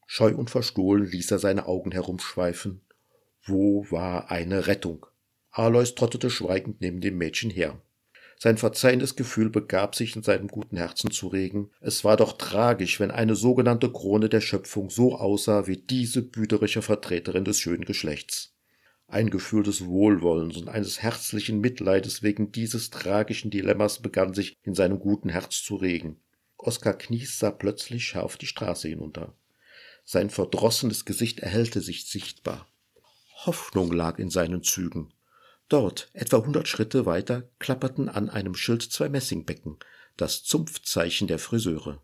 Scheu 0.07 0.35
und 0.35 0.51
verstohlen 0.51 1.05
ließ 1.05 1.31
er 1.31 1.39
seine 1.39 1.67
Augen 1.67 1.93
herumschweifen 1.93 2.83
wo 3.49 3.87
war 3.91 4.33
eine 4.33 4.67
Rettung? 4.67 5.07
Alois 5.51 5.95
trottete 5.95 6.31
schweigend 6.31 6.81
neben 6.81 7.01
dem 7.01 7.17
Mädchen 7.17 7.49
her. 7.49 7.81
Sein 8.39 8.59
verzeihendes 8.59 9.17
Gefühl 9.17 9.49
begab 9.49 9.95
sich 9.95 10.15
in 10.15 10.23
seinem 10.23 10.49
guten 10.49 10.77
Herzen 10.77 11.11
zu 11.11 11.29
regen. 11.29 11.71
Es 11.81 12.05
war 12.05 12.19
doch 12.19 12.35
tragisch, 12.35 13.01
wenn 13.01 13.11
eine 13.11 13.35
sogenannte 13.35 13.91
Krone 13.91 14.29
der 14.29 14.43
Schöpfung 14.43 14.91
so 14.91 15.17
aussah 15.17 15.67
wie 15.67 15.79
diese 15.79 16.23
büderische 16.23 16.83
Vertreterin 16.83 17.45
des 17.45 17.59
schönen 17.61 17.87
Geschlechts. 17.87 18.53
Ein 19.09 19.31
Gefühl 19.31 19.63
des 19.63 19.87
Wohlwollens 19.87 20.57
und 20.57 20.69
eines 20.69 21.01
herzlichen 21.01 21.61
Mitleides 21.61 22.23
wegen 22.23 22.53
dieses 22.53 22.91
tragischen 22.91 23.51
Dilemmas 23.51 24.03
begann 24.03 24.35
sich 24.35 24.57
in 24.63 24.75
seinem 24.75 24.99
guten 24.99 25.31
Herz 25.31 25.63
zu 25.63 25.77
regen. 25.77 26.21
Oskar 26.59 26.95
Knies 26.95 27.39
sah 27.39 27.53
plötzlich 27.53 28.05
scharf 28.05 28.37
die 28.37 28.47
Straße 28.47 28.89
hinunter. 28.89 29.35
Sein 30.05 30.29
verdrossenes 30.29 31.05
Gesicht 31.05 31.41
erhellte 31.41 31.81
sich 31.81 32.07
sichtbar. 32.07 32.67
Hoffnung 33.45 33.93
lag 33.93 34.19
in 34.19 34.31
seinen 34.31 34.63
Zügen. 34.63 35.13
Dort, 35.69 36.11
etwa 36.13 36.39
hundert 36.39 36.69
Schritte 36.69 37.07
weiter, 37.07 37.49
klapperten 37.59 38.09
an 38.09 38.31
einem 38.31 38.55
Schild 38.55 38.83
zwei 38.83 39.09
Messingbecken, 39.09 39.79
das 40.17 40.45
Zumpfzeichen 40.45 41.27
der 41.27 41.39
Friseure. 41.39 42.03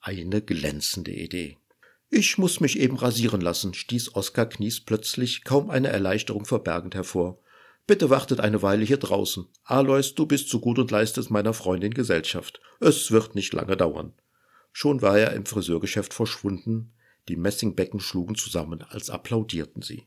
Eine 0.00 0.42
glänzende 0.42 1.12
Idee. 1.12 1.58
Ich 2.10 2.38
muss 2.38 2.60
mich 2.60 2.78
eben 2.78 2.96
rasieren 2.96 3.40
lassen, 3.40 3.74
stieß 3.74 4.14
Oskar 4.14 4.46
Knies 4.46 4.80
plötzlich, 4.80 5.44
kaum 5.44 5.70
eine 5.70 5.88
Erleichterung 5.88 6.44
verbergend 6.44 6.94
hervor. 6.94 7.40
Bitte 7.86 8.10
wartet 8.10 8.40
eine 8.40 8.62
Weile 8.62 8.84
hier 8.84 8.98
draußen. 8.98 9.46
Alois, 9.64 10.14
du 10.14 10.26
bist 10.26 10.48
so 10.50 10.60
gut 10.60 10.78
und 10.78 10.90
leistest 10.90 11.30
meiner 11.30 11.54
Freundin 11.54 11.94
Gesellschaft. 11.94 12.60
Es 12.80 13.10
wird 13.10 13.34
nicht 13.34 13.52
lange 13.52 13.76
dauern. 13.76 14.12
Schon 14.72 15.02
war 15.02 15.18
er 15.18 15.32
im 15.32 15.46
Friseurgeschäft 15.46 16.12
verschwunden, 16.12 16.92
die 17.28 17.36
Messingbecken 17.36 18.00
schlugen 18.00 18.36
zusammen, 18.36 18.82
als 18.82 19.10
applaudierten 19.10 19.82
sie. 19.82 20.06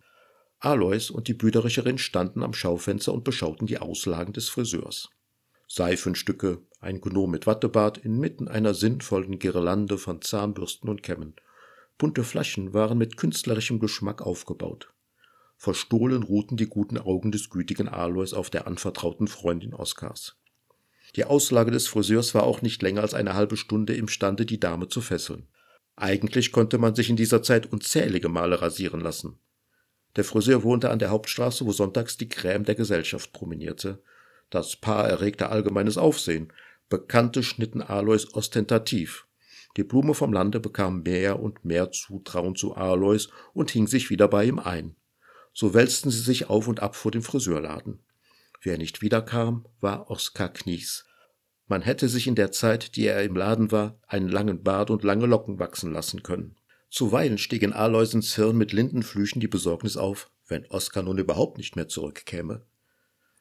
Alois 0.63 1.09
und 1.09 1.27
die 1.27 1.33
Büdericherin 1.33 1.97
standen 1.97 2.43
am 2.43 2.53
Schaufenster 2.53 3.11
und 3.13 3.23
beschauten 3.23 3.65
die 3.65 3.79
Auslagen 3.79 4.31
des 4.31 4.47
Friseurs. 4.47 5.09
Seifenstücke, 5.67 6.59
ein 6.79 7.01
Gnom 7.01 7.31
mit 7.31 7.47
Wattebart 7.47 7.97
inmitten 7.97 8.47
einer 8.47 8.75
sinnvollen 8.75 9.39
Girlande 9.39 9.97
von 9.97 10.21
Zahnbürsten 10.21 10.87
und 10.87 11.01
Kämmen. 11.01 11.33
Bunte 11.97 12.23
Flaschen 12.23 12.75
waren 12.75 12.99
mit 12.99 13.17
künstlerischem 13.17 13.79
Geschmack 13.79 14.21
aufgebaut. 14.21 14.93
Verstohlen 15.57 16.21
ruhten 16.21 16.57
die 16.57 16.67
guten 16.67 16.99
Augen 16.99 17.31
des 17.31 17.49
gütigen 17.49 17.87
Alois 17.87 18.33
auf 18.33 18.51
der 18.51 18.67
anvertrauten 18.67 19.27
Freundin 19.27 19.73
Oskars. 19.73 20.35
Die 21.15 21.25
Auslage 21.25 21.71
des 21.71 21.87
Friseurs 21.87 22.35
war 22.35 22.43
auch 22.43 22.61
nicht 22.61 22.83
länger 22.83 23.01
als 23.01 23.15
eine 23.15 23.33
halbe 23.33 23.57
Stunde 23.57 23.95
imstande, 23.95 24.45
die 24.45 24.59
Dame 24.59 24.89
zu 24.89 25.01
fesseln. 25.01 25.47
Eigentlich 25.95 26.51
konnte 26.51 26.77
man 26.77 26.93
sich 26.93 27.09
in 27.09 27.15
dieser 27.15 27.41
Zeit 27.41 27.71
unzählige 27.71 28.29
Male 28.29 28.61
rasieren 28.61 29.01
lassen. 29.01 29.39
Der 30.15 30.23
Friseur 30.23 30.63
wohnte 30.63 30.89
an 30.89 30.99
der 30.99 31.09
Hauptstraße, 31.09 31.65
wo 31.65 31.71
sonntags 31.71 32.17
die 32.17 32.29
Crème 32.29 32.63
der 32.63 32.75
Gesellschaft 32.75 33.31
promenierte. 33.31 34.01
Das 34.49 34.75
Paar 34.75 35.07
erregte 35.07 35.49
allgemeines 35.49 35.97
Aufsehen. 35.97 36.51
Bekannte 36.89 37.43
schnitten 37.43 37.81
Alois 37.81 38.27
ostentativ. 38.33 39.25
Die 39.77 39.83
Blume 39.83 40.13
vom 40.13 40.33
Lande 40.33 40.59
bekam 40.59 41.03
mehr 41.03 41.39
und 41.39 41.63
mehr 41.63 41.91
Zutrauen 41.91 42.55
zu 42.55 42.75
Alois 42.75 43.29
und 43.53 43.71
hing 43.71 43.87
sich 43.87 44.09
wieder 44.09 44.27
bei 44.27 44.43
ihm 44.43 44.59
ein. 44.59 44.95
So 45.53 45.73
wälzten 45.73 46.11
sie 46.11 46.19
sich 46.19 46.49
auf 46.49 46.67
und 46.67 46.81
ab 46.81 46.95
vor 46.95 47.11
dem 47.11 47.21
Friseurladen. 47.21 47.99
Wer 48.61 48.77
nicht 48.77 49.01
wiederkam, 49.01 49.65
war 49.79 50.11
Oskar 50.11 50.49
Knies. 50.49 51.05
Man 51.67 51.81
hätte 51.81 52.09
sich 52.09 52.27
in 52.27 52.35
der 52.35 52.51
Zeit, 52.51 52.97
die 52.97 53.05
er 53.07 53.23
im 53.23 53.35
Laden 53.35 53.71
war, 53.71 53.97
einen 54.05 54.27
langen 54.27 54.61
Bart 54.61 54.89
und 54.89 55.03
lange 55.03 55.25
Locken 55.25 55.57
wachsen 55.57 55.93
lassen 55.93 56.21
können. 56.21 56.57
Zuweilen 56.91 57.37
stieg 57.37 57.63
in 57.63 57.71
Aloysens 57.71 58.35
Hirn 58.35 58.57
mit 58.57 58.73
Lindenflüchen 58.73 59.39
die 59.39 59.47
Besorgnis 59.47 59.95
auf, 59.95 60.29
wenn 60.47 60.65
Oskar 60.67 61.03
nun 61.03 61.17
überhaupt 61.17 61.57
nicht 61.57 61.77
mehr 61.77 61.87
zurückkäme. 61.87 62.65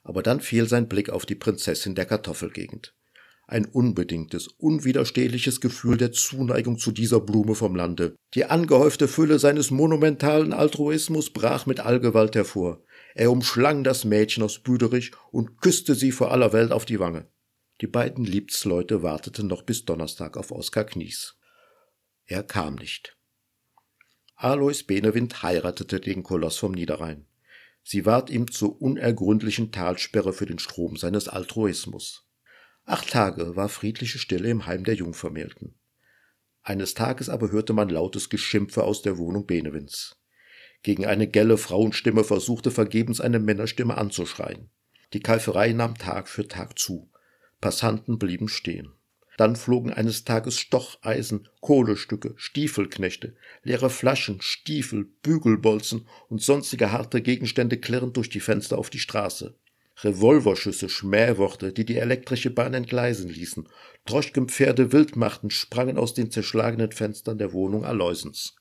Aber 0.05 0.23
dann 0.23 0.41
fiel 0.41 0.69
sein 0.69 0.89
Blick 0.89 1.11
auf 1.11 1.27
die 1.27 1.35
Prinzessin 1.35 1.97
der 1.97 2.07
Kartoffelgegend. 2.07 2.95
Ein 3.49 3.65
unbedingtes, 3.65 4.47
unwiderstehliches 4.47 5.61
Gefühl 5.61 5.97
der 5.97 6.13
Zuneigung 6.13 6.79
zu 6.79 6.93
dieser 6.93 7.19
Blume 7.19 7.57
vom 7.57 7.75
Lande. 7.75 8.15
Die 8.35 8.45
angehäufte 8.45 9.09
Fülle 9.09 9.41
seines 9.41 9.73
monumentalen 9.73 10.53
Altruismus 10.53 11.31
brach 11.31 11.67
mit 11.67 11.81
Allgewalt 11.81 12.37
hervor. 12.37 12.85
Er 13.17 13.33
umschlang 13.33 13.83
das 13.83 14.05
Mädchen 14.05 14.45
aus 14.45 14.61
Büderich 14.61 15.11
und 15.33 15.61
küsste 15.61 15.97
sie 15.97 16.13
vor 16.13 16.31
aller 16.31 16.53
Welt 16.53 16.71
auf 16.71 16.85
die 16.85 17.01
Wange. 17.01 17.27
Die 17.81 17.89
beiden 17.89 18.25
Liebsleute 18.25 19.03
warteten 19.03 19.49
noch 19.49 19.63
bis 19.63 19.85
Donnerstag 19.85 20.37
auf 20.37 20.53
Oskar 20.53 20.85
Knies. 20.85 21.35
Er 22.27 22.45
kam 22.45 22.77
nicht. 22.77 23.17
Alois 24.43 24.85
Benewind 24.87 25.43
heiratete 25.43 26.01
den 26.01 26.23
Koloss 26.23 26.57
vom 26.57 26.73
Niederrhein. 26.73 27.27
Sie 27.83 28.07
ward 28.07 28.31
ihm 28.31 28.51
zur 28.51 28.81
unergründlichen 28.81 29.71
Talsperre 29.71 30.33
für 30.33 30.47
den 30.47 30.59
Strom 30.59 30.97
seines 30.97 31.29
Altruismus. 31.29 32.27
Acht 32.87 33.11
Tage 33.11 33.55
war 33.55 33.69
friedliche 33.69 34.19
Stille 34.19 34.49
im 34.49 34.65
Heim 34.65 34.85
der 34.85 34.95
Jungvermählten. 34.95 35.75
Eines 36.63 36.95
Tages 36.95 37.29
aber 37.29 37.53
hörte 37.53 37.75
man 37.75 37.91
lautes 37.91 38.31
Geschimpfe 38.31 38.85
aus 38.85 39.03
der 39.03 39.19
Wohnung 39.19 39.45
Benewins. 39.45 40.17
Gegen 40.83 41.05
eine 41.05 41.29
gelle 41.29 41.59
Frauenstimme 41.59 42.25
versuchte 42.25 42.71
vergebens 42.71 43.21
eine 43.21 43.41
Männerstimme 43.41 43.99
anzuschreien. 43.99 44.71
Die 45.13 45.21
Keiferei 45.21 45.75
nahm 45.75 45.99
Tag 45.99 46.31
für 46.31 46.49
Tag 46.49 46.79
zu. 46.79 47.11
Passanten 47.61 48.19
blieben 48.19 48.49
stehen. 48.49 48.95
Dann 49.41 49.57
flogen 49.57 49.91
eines 49.91 50.25
Tages 50.25 50.59
Stocheisen, 50.59 51.49
Kohlestücke, 51.63 52.35
Stiefelknechte, 52.37 53.37
leere 53.63 53.89
Flaschen, 53.89 54.43
Stiefel, 54.43 55.07
Bügelbolzen 55.23 56.07
und 56.29 56.43
sonstige 56.43 56.93
harte 56.93 57.23
Gegenstände 57.23 57.79
klirrend 57.79 58.19
durch 58.19 58.29
die 58.29 58.41
Fenster 58.41 58.77
auf 58.77 58.91
die 58.91 58.99
Straße. 58.99 59.55
Revolverschüsse, 60.05 60.91
Schmähworte, 60.91 61.73
die 61.73 61.87
die 61.87 61.97
elektrische 61.97 62.51
Bahn 62.51 62.75
entgleisen 62.75 63.31
ließen, 63.31 63.67
Droschkenpferde 64.05 64.93
Wildmachten 64.93 65.49
sprangen 65.49 65.97
aus 65.97 66.13
den 66.13 66.31
zerschlagenen 66.31 66.93
Fenstern 66.93 67.39
der 67.39 67.55
Wohnung 67.55 67.87
Aloysens. 67.87 68.57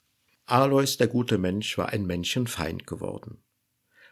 Alois, 0.46 0.96
der 0.98 1.10
gute 1.10 1.38
Mensch, 1.38 1.78
war 1.78 1.90
ein 1.90 2.06
Menschenfeind 2.06 2.88
geworden. 2.88 3.44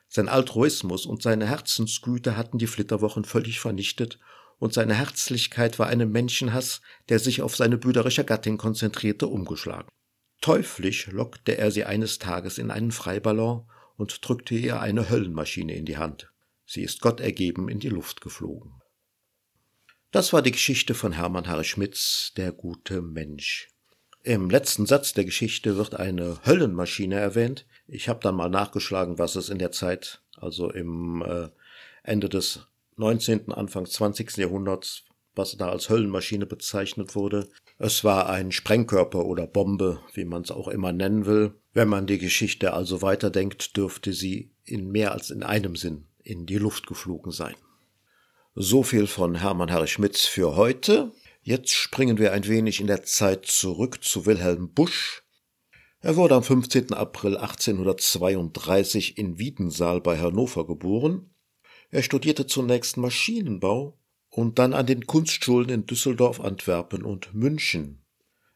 Sein 0.09 0.27
Altruismus 0.27 1.05
und 1.05 1.21
seine 1.21 1.47
Herzensgüte 1.47 2.35
hatten 2.35 2.57
die 2.57 2.67
Flitterwochen 2.67 3.23
völlig 3.23 3.61
vernichtet 3.61 4.19
und 4.59 4.73
seine 4.73 4.95
Herzlichkeit 4.95 5.79
war 5.79 5.87
einem 5.87 6.11
Menschenhass, 6.11 6.81
der 7.09 7.19
sich 7.19 7.41
auf 7.41 7.55
seine 7.55 7.77
brüderische 7.77 8.23
Gattin 8.23 8.57
konzentrierte, 8.57 9.27
umgeschlagen. 9.27 9.89
Teuflisch 10.41 11.07
lockte 11.07 11.57
er 11.57 11.71
sie 11.71 11.85
eines 11.85 12.19
Tages 12.19 12.57
in 12.57 12.71
einen 12.71 12.91
Freiballon 12.91 13.69
und 13.95 14.27
drückte 14.27 14.55
ihr 14.55 14.79
eine 14.79 15.09
Höllenmaschine 15.09 15.73
in 15.73 15.85
die 15.85 15.97
Hand. 15.97 16.31
Sie 16.65 16.83
ist 16.83 17.01
Gott 17.01 17.19
ergeben 17.19 17.69
in 17.69 17.79
die 17.79 17.89
Luft 17.89 18.21
geflogen. 18.21 18.81
Das 20.11 20.33
war 20.33 20.41
die 20.41 20.51
Geschichte 20.51 20.93
von 20.93 21.13
Hermann 21.13 21.47
Harry 21.47 21.63
Schmitz, 21.63 22.33
der 22.37 22.51
gute 22.51 23.01
Mensch. 23.01 23.69
Im 24.23 24.49
letzten 24.49 24.85
Satz 24.85 25.13
der 25.13 25.25
Geschichte 25.25 25.77
wird 25.77 25.95
eine 25.95 26.39
Höllenmaschine 26.45 27.15
erwähnt. 27.15 27.65
Ich 27.87 28.09
habe 28.09 28.19
dann 28.21 28.35
mal 28.35 28.49
nachgeschlagen, 28.49 29.19
was 29.19 29.35
es 29.35 29.49
in 29.49 29.59
der 29.59 29.71
Zeit, 29.71 30.21
also 30.35 30.69
im 30.69 31.21
äh, 31.21 31.49
Ende 32.03 32.29
des 32.29 32.67
19., 32.97 33.51
Anfang 33.51 33.85
20. 33.85 34.37
Jahrhunderts, 34.37 35.03
was 35.35 35.55
da 35.55 35.69
als 35.69 35.89
Höllenmaschine 35.89 36.45
bezeichnet 36.45 37.15
wurde. 37.15 37.49
Es 37.77 38.03
war 38.03 38.27
ein 38.27 38.51
Sprengkörper 38.51 39.25
oder 39.25 39.45
Bombe, 39.45 39.99
wie 40.13 40.25
man 40.25 40.41
es 40.41 40.51
auch 40.51 40.67
immer 40.67 40.91
nennen 40.91 41.25
will. 41.25 41.53
Wenn 41.73 41.89
man 41.89 42.07
die 42.07 42.17
Geschichte 42.17 42.73
also 42.73 43.03
weiterdenkt, 43.03 43.77
dürfte 43.77 44.13
sie 44.13 44.51
in 44.63 44.91
mehr 44.91 45.11
als 45.11 45.29
in 45.29 45.43
einem 45.43 45.75
Sinn 45.75 46.07
in 46.23 46.45
die 46.45 46.57
Luft 46.57 46.87
geflogen 46.87 47.31
sein. 47.31 47.55
So 48.55 48.81
viel 48.81 49.05
von 49.05 49.35
Hermann 49.35 49.71
Harry 49.71 49.87
Schmitz 49.87 50.25
für 50.25 50.55
heute. 50.55 51.11
Jetzt 51.43 51.73
springen 51.75 52.17
wir 52.17 52.33
ein 52.33 52.47
wenig 52.47 52.81
in 52.81 52.87
der 52.87 53.03
Zeit 53.03 53.45
zurück 53.45 54.03
zu 54.03 54.25
Wilhelm 54.25 54.73
Busch. 54.73 55.23
Er 55.99 56.15
wurde 56.15 56.35
am 56.35 56.43
15. 56.43 56.93
April 56.93 57.37
1832 57.37 59.17
in 59.17 59.37
Wiedensaal 59.37 60.01
bei 60.01 60.19
Hannover 60.19 60.65
geboren. 60.65 61.29
Er 61.89 62.03
studierte 62.03 62.45
zunächst 62.47 62.97
Maschinenbau 62.97 63.97
und 64.29 64.59
dann 64.59 64.73
an 64.73 64.85
den 64.85 65.07
Kunstschulen 65.07 65.69
in 65.69 65.85
Düsseldorf, 65.85 66.39
Antwerpen 66.39 67.03
und 67.03 67.33
München. 67.33 68.03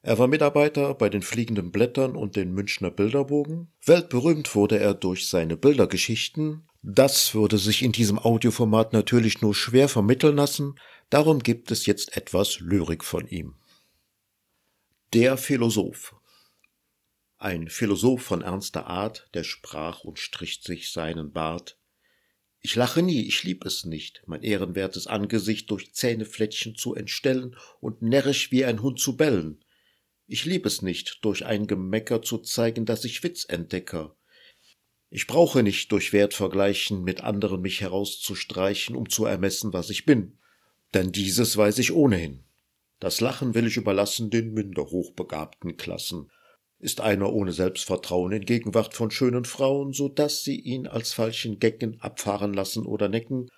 Er 0.04 0.18
war 0.18 0.28
Mitarbeiter 0.28 0.96
bei 0.96 1.10
den 1.10 1.22
Fliegenden 1.22 1.72
Blättern 1.72 2.16
und 2.16 2.36
den 2.36 2.54
Münchner 2.54 2.90
Bilderbogen. 2.90 3.72
Weltberühmt 3.86 4.56
wurde 4.56 4.80
er 4.80 4.96
durch 4.96 5.28
seine 5.28 5.58
Bildergeschichten. 5.58 6.68
Das 6.82 7.36
würde 7.36 7.60
sich 7.60 7.84
in 7.84 7.92
diesem 7.92 8.18
Audioformat 8.18 8.94
natürlich 8.94 9.42
nur 9.42 9.54
schwer 9.54 9.88
vermitteln 9.88 10.36
lassen, 10.36 10.80
darum 11.12 11.40
gibt 11.40 11.70
es 11.70 11.86
jetzt 11.86 12.18
etwas 12.18 12.60
Lyrik 12.60 13.04
von 13.04 13.28
ihm. 13.28 13.54
Der 15.14 15.38
Philosoph 15.38 16.16
Ein 17.38 17.70
Philosoph 17.70 18.24
von 18.24 18.42
ernster 18.42 18.88
Art, 18.88 19.30
der 19.36 19.44
sprach 19.44 20.04
und 20.04 20.18
strich 20.18 20.62
sich 20.64 20.92
seinen 20.92 21.32
Bart, 21.32 21.78
ich 22.62 22.76
lache 22.76 23.02
nie, 23.02 23.22
ich 23.22 23.44
lieb 23.44 23.66
es 23.66 23.86
nicht, 23.86 24.22
mein 24.28 24.44
ehrenwertes 24.44 25.08
Angesicht 25.08 25.72
durch 25.72 25.94
Zähneflettchen 25.94 26.76
zu 26.76 26.94
entstellen 26.94 27.56
und 27.80 28.04
närrisch 28.04 28.52
wie 28.52 28.66
ein 28.66 28.84
Hund 28.84 29.00
zu 29.00 29.18
bellen. 29.18 29.64
Ich 30.28 30.46
lieb 30.46 30.66
es 30.68 30.84
nicht, 30.84 31.26
durch 31.26 31.46
ein 31.46 31.66
Gemecker 31.66 32.22
zu 32.22 32.38
zeigen, 32.38 32.86
dass 32.86 33.04
ich 33.04 33.24
Witz 33.24 33.46
entdecke. 33.46 34.16
Ich 35.10 35.28
brauche 35.28 35.64
nicht 35.64 35.92
durch 35.92 36.14
Wertvergleichen 36.14 37.04
mit 37.04 37.22
anderen 37.22 37.62
mich 37.62 37.82
herauszustreichen, 37.82 38.96
um 38.96 39.10
zu 39.10 39.26
ermessen, 39.26 39.74
was 39.74 39.90
ich 39.90 40.06
bin. 40.06 40.38
Denn 40.94 41.12
dieses 41.12 41.58
weiß 41.58 41.80
ich 41.80 41.92
ohnehin. 41.92 42.44
Das 43.00 43.20
Lachen 43.20 43.56
will 43.56 43.66
ich 43.66 43.78
überlassen 43.78 44.30
den 44.30 44.54
minder 44.54 44.86
hochbegabten 44.86 45.78
Klassen. 45.78 46.32
Ist 46.82 47.00
einer 47.00 47.32
ohne 47.32 47.54
Selbstvertrauen 47.54 48.32
in 48.32 48.46
Gegenwart 48.46 48.96
von 48.96 49.12
schönen 49.12 49.46
Frauen, 49.46 49.94
so 49.94 50.10
dass 50.10 50.44
sie 50.44 50.60
ihn 50.60 50.88
als 50.88 51.14
falschen 51.14 51.60
Gecken 51.60 51.98
abfahren 52.02 52.54
lassen 52.54 52.86
oder 52.86 53.08
necken, 53.08 53.50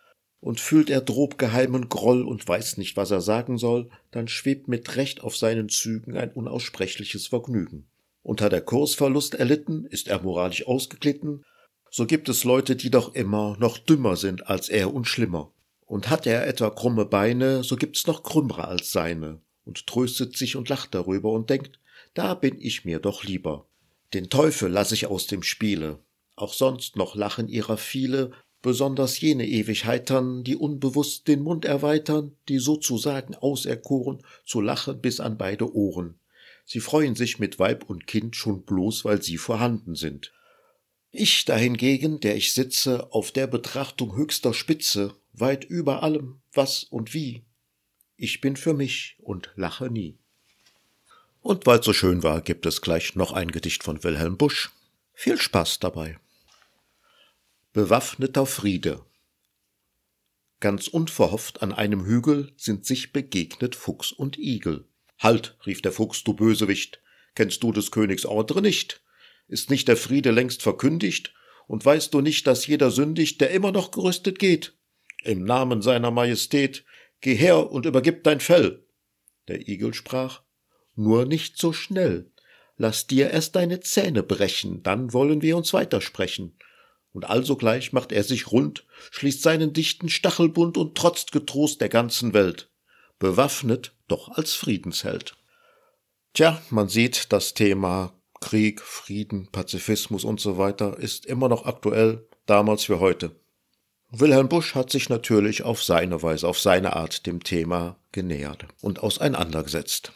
und 0.42 0.60
fühlt 0.60 0.90
er 0.90 1.00
drob 1.00 1.38
geheimen 1.38 1.88
Groll 1.88 2.24
und 2.24 2.46
weiß 2.46 2.76
nicht, 2.78 2.98
was 2.98 3.12
er 3.12 3.22
sagen 3.22 3.58
soll, 3.58 3.90
dann 4.12 4.28
schwebt 4.28 4.68
mit 4.68 4.98
Recht 4.98 5.24
auf 5.24 5.38
seinen 5.38 5.70
Zügen 5.70 6.18
ein 6.18 6.32
unaussprechliches 6.32 7.28
Vergnügen. 7.28 7.88
Und 8.24 8.42
hat 8.42 8.52
er 8.52 8.60
Kursverlust 8.60 9.36
erlitten, 9.36 9.86
ist 9.86 10.10
er 10.10 10.22
moralisch 10.22 10.68
ausgeglitten, 10.68 11.46
so 11.90 12.06
gibt 12.06 12.28
es 12.28 12.44
Leute, 12.44 12.76
die 12.76 12.90
doch 12.90 13.16
immer 13.16 13.56
noch 13.58 13.78
dümmer 13.78 14.18
sind 14.18 14.48
als 14.48 14.68
er 14.68 14.94
und 14.94 15.08
schlimmer. 15.08 15.54
Und 15.86 16.10
hat 16.10 16.28
er 16.28 16.46
etwa 16.46 16.72
krumme 16.72 17.06
Beine, 17.06 17.64
so 17.64 17.78
gibt's 17.78 18.06
noch 18.06 18.24
krümmere 18.24 18.68
als 18.68 18.92
seine, 18.92 19.40
und 19.64 19.88
tröstet 19.88 20.36
sich 20.36 20.58
und 20.58 20.68
lacht 20.68 20.94
darüber 20.94 21.32
und 21.32 21.50
denkt, 21.50 21.80
da 22.14 22.34
bin 22.34 22.60
ich 22.60 22.86
mir 22.86 23.00
doch 23.00 23.24
lieber. 23.24 23.68
Den 24.14 24.30
Teufel 24.30 24.72
lass 24.72 24.92
ich 24.92 25.08
aus 25.08 25.28
dem 25.28 25.44
Spiele. 25.44 26.00
Auch 26.36 26.54
sonst 26.54 26.96
noch 26.96 27.16
lachen 27.16 27.48
ihrer 27.48 27.78
viele, 27.78 28.32
besonders 28.62 29.20
jene 29.20 29.48
ewig 29.48 29.86
heitern, 29.86 30.44
die 30.44 30.56
unbewusst 30.56 31.28
den 31.28 31.42
Mund 31.42 31.66
erweitern, 31.66 32.36
die 32.50 32.60
sozusagen 32.60 33.36
auserkoren, 33.36 34.24
zu 34.46 34.62
lachen 34.62 35.02
bis 35.02 35.20
an 35.20 35.38
beide 35.38 35.76
Ohren. 35.76 36.20
Sie 36.66 36.80
freuen 36.80 37.16
sich 37.16 37.40
mit 37.40 37.60
Weib 37.60 37.90
und 37.90 38.08
Kind 38.08 38.36
schon 38.36 38.64
bloß, 38.64 39.04
weil 39.06 39.22
sie 39.22 39.38
vorhanden 39.38 39.96
sind. 39.96 40.32
Ich 41.12 41.46
dahingegen, 41.46 42.20
der 42.22 42.36
ich 42.36 42.54
sitze, 42.54 43.12
auf 43.12 43.32
der 43.32 43.48
Betrachtung 43.48 44.16
höchster 44.16 44.54
Spitze, 44.54 45.14
weit 45.34 45.66
über 45.66 46.02
allem, 46.02 46.42
was 46.54 46.84
und 46.84 47.14
wie. 47.14 47.44
Ich 48.16 48.42
bin 48.42 48.56
für 48.56 48.74
mich 48.74 49.18
und 49.20 49.52
lache 49.56 49.92
nie. 49.92 50.18
Und 51.44 51.66
weil's 51.66 51.86
so 51.86 51.92
schön 51.92 52.24
war, 52.24 52.40
gibt 52.40 52.66
es 52.66 52.82
gleich 52.82 53.16
noch 53.16 53.34
ein 53.34 53.52
Gedicht 53.52 53.84
von 53.84 54.02
Wilhelm 54.02 54.38
Busch. 54.38 54.72
Viel 55.14 55.38
Spaß 55.38 55.80
dabei. 55.80 56.18
Bewaffneter 57.74 58.46
Friede. 58.46 59.02
Ganz 60.62 60.88
unverhofft 60.88 61.62
an 61.62 61.74
einem 61.74 62.06
Hügel 62.06 62.54
sind 62.56 62.86
sich 62.86 63.12
begegnet 63.12 63.76
Fuchs 63.76 64.14
und 64.14 64.40
Igel. 64.40 64.86
Halt, 65.20 65.58
rief 65.66 65.82
der 65.82 65.92
Fuchs, 65.92 66.24
du 66.24 66.34
Bösewicht, 66.34 67.02
kennst 67.36 67.62
du 67.62 67.74
des 67.74 67.92
Königs 67.92 68.26
Ordre 68.26 68.62
nicht? 68.62 69.02
Ist 69.50 69.70
nicht 69.70 69.90
der 69.90 69.98
Friede 69.98 70.32
längst 70.32 70.62
verkündigt? 70.62 71.34
Und 71.68 71.84
weißt 71.84 72.14
du 72.14 72.22
nicht, 72.22 72.48
dass 72.48 72.68
jeder 72.68 72.90
sündigt, 72.90 73.42
der 73.42 73.52
immer 73.52 73.74
noch 73.74 73.92
gerüstet 73.92 74.40
geht? 74.40 74.78
Im 75.24 75.44
Namen 75.44 75.82
seiner 75.82 76.12
Majestät, 76.12 76.86
geh 77.20 77.36
her 77.36 77.70
und 77.70 77.86
übergib 77.86 78.24
dein 78.24 78.40
Fell. 78.40 78.86
Der 79.50 79.68
Igel 79.68 79.94
sprach, 79.94 80.42
nur 80.96 81.26
nicht 81.26 81.58
so 81.58 81.74
schnell. 81.74 82.32
Lass 82.78 83.08
dir 83.08 83.32
erst 83.32 83.56
deine 83.56 83.80
Zähne 83.80 84.24
brechen, 84.24 84.84
dann 84.84 85.14
wollen 85.14 85.42
wir 85.42 85.58
uns 85.58 85.74
weitersprechen. 85.74 86.58
Und 87.12 87.26
alsogleich 87.26 87.94
macht 87.94 88.12
er 88.12 88.24
sich 88.24 88.52
rund, 88.52 88.86
schließt 89.12 89.44
seinen 89.44 89.74
dichten 89.74 90.10
Stachelbund 90.10 90.78
und 90.78 90.98
trotzt 90.98 91.32
getrost 91.32 91.80
der 91.82 91.90
ganzen 91.90 92.34
Welt. 92.34 92.70
Bewaffnet, 93.20 93.94
doch 94.08 94.30
als 94.30 94.54
Friedensheld. 94.54 95.36
Tja, 96.34 96.60
man 96.72 96.90
sieht, 96.90 97.32
das 97.32 97.54
Thema 97.54 98.20
Krieg, 98.42 98.82
Frieden, 98.82 99.48
Pazifismus 99.52 100.24
und 100.24 100.40
so 100.40 100.58
weiter 100.58 100.98
ist 100.98 101.26
immer 101.28 101.48
noch 101.48 101.66
aktuell, 101.66 102.28
damals 102.48 102.90
wie 102.90 102.96
heute. 102.96 103.36
Wilhelm 104.10 104.50
Busch 104.50 104.76
hat 104.76 104.92
sich 104.92 105.10
natürlich 105.10 105.64
auf 105.64 105.84
seine 105.84 106.22
Weise, 106.22 106.48
auf 106.48 106.60
seine 106.60 106.96
Art 106.96 107.26
dem 107.26 107.44
Thema 107.44 107.98
genähert 108.12 108.66
und 108.82 109.02
auseinandergesetzt. 109.02 110.12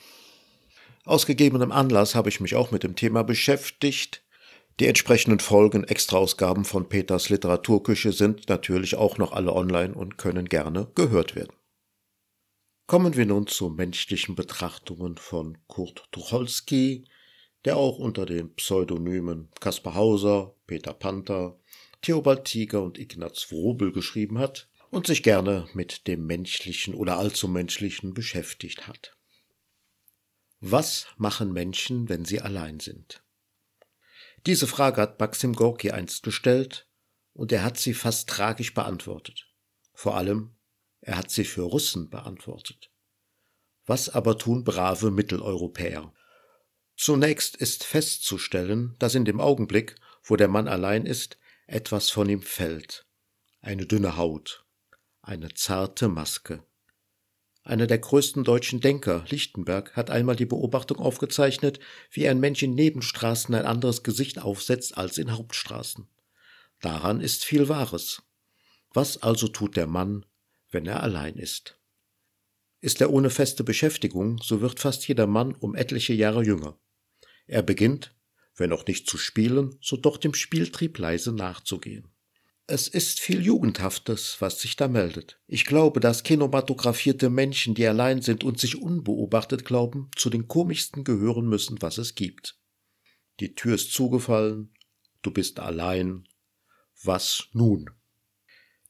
Aus 1.07 1.25
gegebenem 1.25 1.71
Anlass 1.71 2.15
habe 2.15 2.27
ich 2.27 2.41
mich 2.41 2.55
auch 2.55 2.71
mit 2.71 2.83
dem 2.83 2.97
Thema 2.97 3.23
beschäftigt. 3.23 4.25
Die 4.81 4.87
entsprechenden 4.87 5.39
Folgen, 5.39 5.85
Extraausgaben 5.85 6.65
von 6.65 6.89
Peters 6.89 7.29
Literaturküche 7.29 8.11
sind 8.11 8.49
natürlich 8.49 8.95
auch 8.95 9.17
noch 9.17 9.31
alle 9.31 9.53
online 9.53 9.93
und 9.93 10.17
können 10.17 10.49
gerne 10.49 10.91
gehört 10.95 11.33
werden. 11.33 11.53
Kommen 12.87 13.15
wir 13.15 13.25
nun 13.25 13.47
zu 13.47 13.69
menschlichen 13.69 14.35
Betrachtungen 14.35 15.15
von 15.15 15.57
Kurt 15.67 16.03
Tucholsky, 16.11 17.05
der 17.63 17.77
auch 17.77 17.99
unter 17.99 18.25
den 18.25 18.53
Pseudonymen 18.55 19.47
Kaspar 19.61 19.95
Hauser, 19.95 20.55
Peter 20.67 20.93
Panther, 20.93 21.57
Theobald 22.01 22.43
Tiger 22.43 22.83
und 22.83 22.97
Ignaz 22.97 23.47
Wrobel 23.49 23.93
geschrieben 23.93 24.39
hat 24.39 24.69
und 24.89 25.07
sich 25.07 25.23
gerne 25.23 25.69
mit 25.73 26.05
dem 26.07 26.25
Menschlichen 26.25 26.93
oder 26.93 27.17
allzu 27.17 27.47
Menschlichen 27.47 28.13
beschäftigt 28.13 28.89
hat. 28.89 29.16
Was 30.59 31.07
machen 31.17 31.53
Menschen, 31.53 32.09
wenn 32.09 32.25
sie 32.25 32.41
allein 32.41 32.79
sind? 32.79 33.23
Diese 34.45 34.65
Frage 34.65 35.01
hat 35.01 35.19
Maxim 35.19 35.53
Gorki 35.53 35.91
einst 35.91 36.23
gestellt, 36.23 36.87
und 37.33 37.51
er 37.51 37.63
hat 37.63 37.77
sie 37.77 37.93
fast 37.93 38.27
tragisch 38.27 38.73
beantwortet. 38.73 39.47
Vor 39.93 40.17
allem, 40.17 40.55
er 41.01 41.17
hat 41.17 41.29
sie 41.29 41.43
für 41.43 41.61
Russen 41.61 42.09
beantwortet. 42.09 42.91
Was 43.85 44.09
aber 44.09 44.37
tun 44.37 44.63
brave 44.63 45.11
Mitteleuropäer? 45.11 46.11
Zunächst 46.95 47.55
ist 47.55 47.83
festzustellen, 47.83 48.95
dass 48.97 49.13
in 49.13 49.25
dem 49.25 49.39
Augenblick, 49.39 49.95
wo 50.23 50.35
der 50.35 50.47
Mann 50.47 50.67
allein 50.67 51.05
ist, 51.05 51.37
etwas 51.67 52.09
von 52.09 52.27
ihm 52.27 52.41
fällt. 52.41 53.05
Eine 53.61 53.85
dünne 53.85 54.17
Haut, 54.17 54.65
eine 55.21 55.53
zarte 55.53 56.07
Maske, 56.07 56.63
einer 57.67 57.87
der 57.87 57.99
größten 57.99 58.43
deutschen 58.43 58.79
Denker, 58.79 59.25
Lichtenberg, 59.29 59.95
hat 59.95 60.09
einmal 60.09 60.35
die 60.35 60.45
Beobachtung 60.45 60.99
aufgezeichnet, 60.99 61.79
wie 62.11 62.27
ein 62.27 62.39
Mensch 62.39 62.63
in 62.63 62.75
Nebenstraßen 62.75 63.53
ein 63.53 63.65
anderes 63.65 64.03
Gesicht 64.03 64.39
aufsetzt 64.39 64.97
als 64.97 65.17
in 65.17 65.31
Hauptstraßen. 65.31 66.07
Daran 66.81 67.21
ist 67.21 67.43
viel 67.43 67.67
Wahres. 67.69 68.23
Was 68.93 69.21
also 69.21 69.47
tut 69.47 69.75
der 69.75 69.87
Mann, 69.87 70.25
wenn 70.71 70.85
er 70.85 71.03
allein 71.03 71.35
ist? 71.35 71.77
Ist 72.79 73.01
er 73.01 73.11
ohne 73.11 73.29
feste 73.29 73.63
Beschäftigung, 73.63 74.39
so 74.41 74.61
wird 74.61 74.79
fast 74.79 75.07
jeder 75.07 75.27
Mann 75.27 75.53
um 75.55 75.75
etliche 75.75 76.13
Jahre 76.13 76.43
jünger. 76.43 76.79
Er 77.47 77.63
beginnt, 77.63 78.15
wenn 78.55 78.71
auch 78.71 78.85
nicht 78.85 79.09
zu 79.09 79.17
spielen, 79.17 79.75
so 79.81 79.97
doch 79.97 80.17
dem 80.17 80.33
Spieltrieb 80.33 80.97
leise 80.97 81.33
nachzugehen. 81.33 82.07
Es 82.69 82.89
ist 82.89 83.21
viel 83.21 83.45
Jugendhaftes, 83.45 84.41
was 84.41 84.59
sich 84.59 84.75
da 84.75 84.89
meldet. 84.89 85.39
Ich 85.47 85.63
glaube, 85.63 86.01
dass 86.01 86.23
kinematografierte 86.23 87.29
Menschen, 87.29 87.75
die 87.75 87.87
allein 87.87 88.21
sind 88.21 88.43
und 88.43 88.59
sich 88.59 88.81
unbeobachtet 88.81 89.63
glauben, 89.63 90.11
zu 90.17 90.29
den 90.29 90.49
komischsten 90.49 91.05
gehören 91.05 91.47
müssen, 91.47 91.81
was 91.81 91.97
es 91.97 92.13
gibt. 92.13 92.59
Die 93.39 93.55
Tür 93.55 93.75
ist 93.75 93.93
zugefallen, 93.93 94.73
du 95.21 95.31
bist 95.31 95.61
allein. 95.61 96.27
Was 97.01 97.47
nun? 97.53 97.89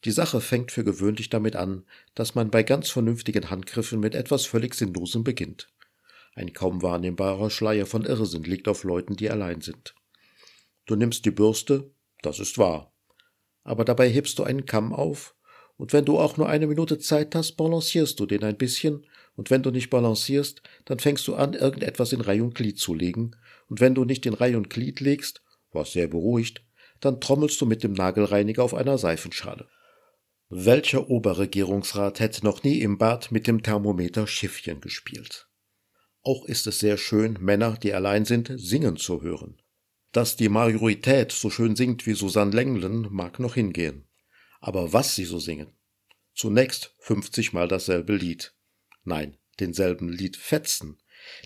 Die 0.05 0.11
Sache 0.11 0.41
fängt 0.41 0.71
für 0.71 0.83
gewöhnlich 0.83 1.29
damit 1.29 1.55
an, 1.55 1.85
dass 2.15 2.33
man 2.33 2.49
bei 2.49 2.63
ganz 2.63 2.89
vernünftigen 2.89 3.51
Handgriffen 3.51 3.99
mit 3.99 4.15
etwas 4.15 4.47
völlig 4.47 4.73
Sinnlosem 4.73 5.23
beginnt. 5.23 5.69
Ein 6.33 6.51
kaum 6.51 6.81
wahrnehmbarer 6.81 7.51
Schleier 7.51 7.85
von 7.85 8.05
Irrsinn 8.05 8.43
liegt 8.43 8.67
auf 8.67 8.83
Leuten, 8.83 9.15
die 9.15 9.29
allein 9.29 9.61
sind. 9.61 9.93
Du 10.87 10.95
nimmst 10.95 11.25
die 11.25 11.31
Bürste, 11.31 11.91
das 12.23 12.39
ist 12.39 12.57
wahr 12.57 12.91
aber 13.67 13.83
dabei 13.83 14.09
hebst 14.09 14.39
du 14.39 14.43
einen 14.43 14.65
Kamm 14.65 14.93
auf, 14.93 15.35
und 15.75 15.93
wenn 15.93 16.05
du 16.05 16.17
auch 16.17 16.37
nur 16.37 16.49
eine 16.49 16.65
Minute 16.65 16.97
Zeit 16.97 17.35
hast, 17.35 17.57
balancierst 17.57 18.19
du 18.19 18.25
den 18.25 18.43
ein 18.43 18.57
bisschen, 18.57 19.05
und 19.35 19.51
wenn 19.51 19.61
du 19.61 19.69
nicht 19.69 19.89
balancierst, 19.89 20.63
dann 20.85 20.99
fängst 20.99 21.27
du 21.27 21.35
an, 21.35 21.53
irgendetwas 21.53 22.13
in 22.13 22.21
Reih 22.21 22.41
und 22.41 22.55
Glied 22.55 22.79
zu 22.79 22.93
legen, 22.93 23.35
und 23.69 23.81
wenn 23.81 23.93
du 23.93 24.05
nicht 24.05 24.25
in 24.25 24.33
Reih 24.33 24.55
und 24.55 24.69
Glied 24.69 25.01
legst, 25.01 25.43
was 25.71 25.91
sehr 25.91 26.07
beruhigt, 26.07 26.63
dann 27.01 27.19
trommelst 27.19 27.59
du 27.59 27.65
mit 27.65 27.83
dem 27.83 27.91
Nagelreiniger 27.91 28.63
auf 28.63 28.73
einer 28.73 28.97
Seifenschale. 28.97 29.67
Welcher 30.49 31.09
Oberregierungsrat 31.09 32.21
hätte 32.21 32.45
noch 32.45 32.63
nie 32.63 32.79
im 32.79 32.97
Bad 32.97 33.31
mit 33.31 33.47
dem 33.47 33.61
Thermometer 33.61 34.27
Schiffchen 34.27 34.79
gespielt? 34.79 35.49
Auch 36.23 36.45
ist 36.45 36.67
es 36.67 36.79
sehr 36.79 36.97
schön, 36.97 37.37
Männer, 37.41 37.77
die 37.83 37.93
allein 37.93 38.23
sind, 38.23 38.51
singen 38.55 38.95
zu 38.95 39.21
hören. 39.21 39.61
Dass 40.17 40.35
die 40.35 40.49
Majorität 40.49 41.31
so 41.31 41.51
schön 41.51 41.75
singt 41.75 42.07
wie 42.07 42.15
Susanne 42.15 42.49
Länglen, 42.49 43.07
mag 43.11 43.37
noch 43.37 43.53
hingehen. 43.53 44.07
Aber 44.59 44.91
was 44.91 45.13
sie 45.13 45.25
so 45.25 45.37
singen? 45.37 45.77
Zunächst 46.33 46.95
50 47.01 47.53
Mal 47.53 47.67
dasselbe 47.67 48.15
Lied. 48.15 48.55
Nein, 49.03 49.37
denselben 49.59 50.09
Liedfetzen. 50.09 50.97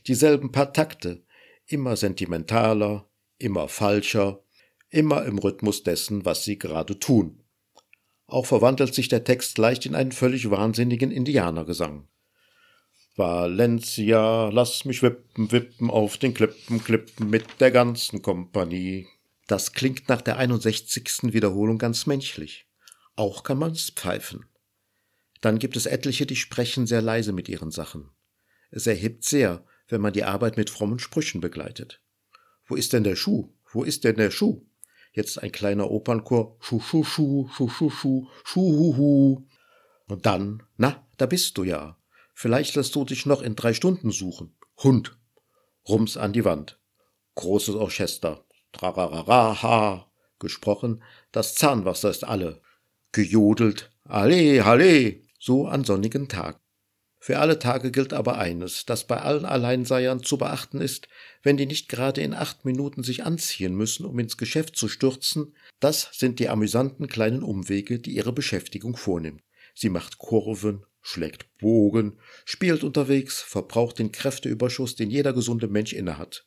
Dieselben 0.08 0.54
paar 0.54 0.72
Takte. 0.72 1.26
Immer 1.66 1.98
sentimentaler, 1.98 3.12
immer 3.40 3.68
falscher, 3.68 4.42
immer 4.90 5.26
im 5.26 5.38
Rhythmus 5.38 5.84
dessen, 5.84 6.24
was 6.24 6.46
sie 6.46 6.58
gerade 6.58 6.98
tun. 6.98 7.44
Auch 8.26 8.46
verwandelt 8.46 8.96
sich 8.96 9.10
der 9.10 9.26
Text 9.26 9.58
leicht 9.58 9.86
in 9.86 9.96
einen 9.96 10.14
völlig 10.14 10.50
wahnsinnigen 10.50 11.12
Indianergesang. 11.12 12.08
Valencia, 13.16 14.50
lass 14.50 14.86
mich 14.86 15.04
wippen, 15.04 15.52
wippen 15.52 15.90
auf 15.90 16.18
den 16.18 16.34
Klippen, 16.34 16.84
klippen 16.84 17.30
mit 17.30 17.46
der 17.60 17.72
ganzen 17.72 18.22
Kompanie. 18.22 19.08
Das 19.48 19.74
klingt 19.74 20.08
nach 20.08 20.22
der 20.22 20.38
61. 20.38 21.34
Wiederholung 21.34 21.78
ganz 21.78 22.06
menschlich. 22.06 22.68
Auch 23.18 23.44
kann 23.44 23.60
man's 23.60 23.92
pfeifen. 23.92 24.46
Dann 25.42 25.60
gibt 25.60 25.76
es 25.76 25.88
etliche, 25.88 26.26
die 26.26 26.38
sprechen 26.38 26.88
sehr 26.88 27.02
leise 27.02 27.34
mit 27.34 27.50
ihren 27.50 27.72
Sachen. 27.72 28.10
Es 28.70 28.88
erhebt 28.88 29.26
sehr, 29.26 29.66
wenn 29.90 30.00
man 30.00 30.14
die 30.14 30.24
Arbeit 30.24 30.56
mit 30.56 30.70
frommen 30.70 31.00
Sprüchen 31.00 31.42
begleitet. 31.42 32.02
Wo 32.66 32.76
ist 32.76 32.94
denn 32.94 33.04
der 33.04 33.18
Schuh? 33.18 33.52
Wo 33.70 33.84
ist 33.84 34.06
denn 34.06 34.16
der 34.16 34.32
Schuh? 34.32 34.66
Jetzt 35.12 35.44
ein 35.44 35.52
kleiner 35.52 35.92
Opernchor. 35.92 36.56
Schuh, 36.62 36.80
Schuh, 36.80 37.04
Schuh, 37.04 37.50
Schuh, 37.50 37.70
Schuh, 37.70 37.90
Schuh, 37.90 38.28
Schuh, 38.46 38.96
hu. 38.96 39.48
Und 40.08 40.26
dann, 40.26 40.64
na, 40.78 41.06
da 41.18 41.26
bist 41.26 41.58
du 41.58 41.66
ja. 41.66 41.98
Vielleicht 42.42 42.74
lässt 42.74 42.96
du 42.96 43.06
dich 43.06 43.28
noch 43.28 43.44
in 43.44 43.56
drei 43.56 43.72
Stunden 43.72 44.10
suchen. 44.10 44.58
Hund. 44.78 45.16
Rums 45.88 46.18
an 46.18 46.34
die 46.34 46.44
Wand. 46.44 46.80
Großes 47.36 47.76
Orchester. 47.76 48.48
Trararara, 48.72 49.62
ha. 49.62 50.12
Gesprochen. 50.40 51.04
Das 51.32 51.54
Zahnwasser 51.54 52.10
ist 52.10 52.24
alle. 52.24 52.60
Gejodelt. 53.12 53.92
Alle, 54.06 54.66
alle. 54.66 55.22
So 55.38 55.68
an 55.68 55.84
sonnigen 55.84 56.30
Tagen. 56.30 56.58
Für 57.20 57.38
alle 57.38 57.60
Tage 57.60 57.92
gilt 57.92 58.12
aber 58.12 58.40
eines, 58.40 58.88
das 58.88 59.06
bei 59.06 59.22
allen 59.22 59.46
Alleinseiern 59.46 60.24
zu 60.24 60.40
beachten 60.40 60.82
ist, 60.82 61.10
wenn 61.44 61.58
die 61.58 61.68
nicht 61.68 61.90
gerade 61.90 62.22
in 62.22 62.34
acht 62.34 62.66
Minuten 62.66 63.04
sich 63.04 63.24
anziehen 63.24 63.76
müssen, 63.76 64.04
um 64.04 64.18
ins 64.18 64.38
Geschäft 64.38 64.76
zu 64.76 64.88
stürzen, 64.88 65.56
das 65.80 66.10
sind 66.14 66.40
die 66.40 66.50
amüsanten 66.50 67.08
kleinen 67.08 67.44
Umwege, 67.44 68.00
die 68.00 68.16
ihre 68.16 68.34
Beschäftigung 68.34 68.98
vornimmt. 68.98 69.44
Sie 69.76 69.90
macht 69.90 70.18
Kurven, 70.18 70.88
schlägt 71.02 71.46
Bogen, 71.58 72.20
spielt 72.46 72.84
unterwegs, 72.84 73.42
verbraucht 73.42 74.00
den 74.00 74.12
Kräfteüberschuss, 74.12 74.96
den 74.96 75.10
jeder 75.10 75.34
gesunde 75.34 75.68
Mensch 75.68 75.94
innehat. 75.94 76.46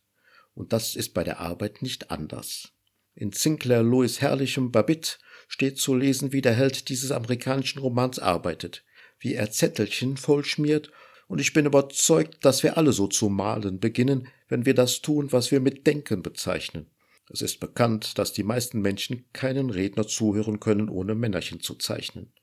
Und 0.55 0.73
das 0.73 0.95
ist 0.95 1.15
bei 1.15 1.25
der 1.25 1.41
Arbeit 1.41 1.83
nicht 1.83 2.11
anders. 2.11 2.73
In 3.15 3.33
Sinclair 3.33 3.83
Lewis 3.83 4.21
herrlichem 4.21 4.71
Babbitt 4.71 5.19
steht 5.49 5.79
zu 5.79 5.95
lesen, 5.95 6.33
wie 6.33 6.41
der 6.41 6.55
Held 6.55 6.89
dieses 6.89 7.11
amerikanischen 7.11 7.81
Romans 7.81 8.19
arbeitet 8.19 8.85
wie 9.25 9.35
er 9.35 9.51
Zettelchen 9.51 10.17
vollschmiert, 10.17 10.93
und 11.27 11.41
ich 11.41 11.55
bin 11.55 11.65
überzeugt, 11.65 12.45
dass 12.45 12.63
wir 12.63 12.77
alle 12.77 12.93
so 12.93 13.07
zu 13.07 13.31
malen 13.31 13.81
beginnen, 13.81 14.29
wenn 14.49 14.67
wir 14.67 14.75
das 14.75 15.01
tun, 15.01 15.33
was 15.33 15.51
wir 15.51 15.59
mit 15.59 15.87
Denken 15.87 16.23
bezeichnen. 16.23 16.91
Es 17.31 17.41
ist 17.41 17.61
bekannt, 17.61 18.19
dass 18.19 18.35
die 18.35 18.43
meisten 18.43 18.83
Menschen 18.83 19.25
keinen 19.33 19.71
Redner 19.71 20.07
zuhören 20.07 20.61
können, 20.61 20.91
ohne 20.91 21.15
Männerchen 21.15 21.61
zu 21.61 21.77
zeichnen. 21.77 22.35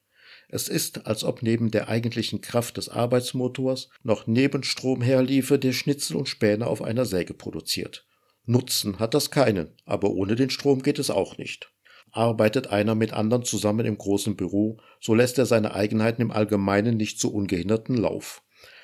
Es 0.54 0.68
ist, 0.68 1.08
als 1.08 1.24
ob 1.24 1.42
neben 1.42 1.72
der 1.72 1.88
eigentlichen 1.88 2.42
Kraft 2.42 2.76
des 2.76 2.90
Arbeitsmotors 2.90 3.90
noch 4.04 4.28
Nebenstrom 4.28 5.02
herliefe, 5.02 5.58
der 5.58 5.72
Schnitzel 5.72 6.18
und 6.18 6.28
Späne 6.28 6.68
auf 6.68 6.82
einer 6.82 7.06
Säge 7.06 7.34
produziert. 7.34 8.06
Nutzen 8.46 9.00
hat 9.00 9.14
das 9.14 9.32
keinen, 9.32 9.70
aber 9.86 10.12
ohne 10.12 10.36
den 10.36 10.50
Strom 10.50 10.84
geht 10.84 11.00
es 11.00 11.10
auch 11.10 11.38
nicht. 11.38 11.72
Arbeitet 12.12 12.68
einer 12.68 12.96
mit 12.96 13.14
anderen 13.14 13.46
zusammen 13.46 13.86
im 13.86 13.98
großen 13.98 14.36
Büro, 14.36 14.78
so 15.00 15.16
lässt 15.16 15.38
er 15.38 15.46
seine 15.46 15.74
Eigenheiten 15.74 16.22
im 16.22 16.32
Allgemeinen 16.32 16.98
nicht 16.98 17.18
zu 17.18 17.34
ungehinderten 17.34 17.96
Lauf. 17.96 18.44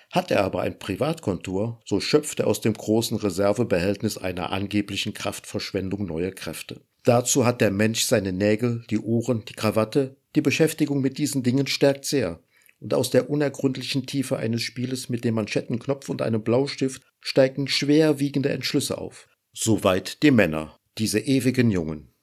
Hat 0.10 0.32
er 0.32 0.46
aber 0.46 0.62
ein 0.62 0.80
Privatkontor, 0.80 1.82
so 1.84 2.00
schöpft 2.00 2.40
er 2.40 2.48
aus 2.48 2.62
dem 2.62 2.76
großen 2.76 3.18
Reservebehältnis 3.18 4.18
einer 4.18 4.54
angeblichen 4.54 5.14
Kraftverschwendung 5.14 6.06
neue 6.06 6.32
Kräfte. 6.32 6.80
Dazu 7.04 7.46
hat 7.46 7.60
der 7.60 7.72
Mensch 7.72 8.04
seine 8.04 8.32
Nägel, 8.32 8.86
die 8.90 9.00
Uhren, 9.00 9.44
die 9.44 9.54
Krawatte, 9.54 10.16
die 10.38 10.42
Beschäftigung 10.42 11.02
mit 11.02 11.18
diesen 11.18 11.42
Dingen 11.42 11.66
stärkt 11.66 12.06
sehr. 12.06 12.40
Und 12.80 12.94
aus 12.94 13.10
der 13.10 13.28
unergründlichen 13.32 14.06
Tiefe 14.06 14.38
eines 14.38 14.62
Spieles 14.62 15.10
mit 15.10 15.24
dem 15.24 15.34
Manschettenknopf 15.34 16.10
und 16.10 16.22
einem 16.22 16.44
Blaustift 16.44 17.02
steigen 17.20 17.68
schwerwiegende 17.68 18.50
Entschlüsse 18.50 19.00
auf. 19.00 19.28
Soweit 19.52 20.22
die 20.22 20.30
Männer, 20.30 20.80
diese 21.00 21.20
ewigen 21.20 21.72
Jungen. 21.72 22.14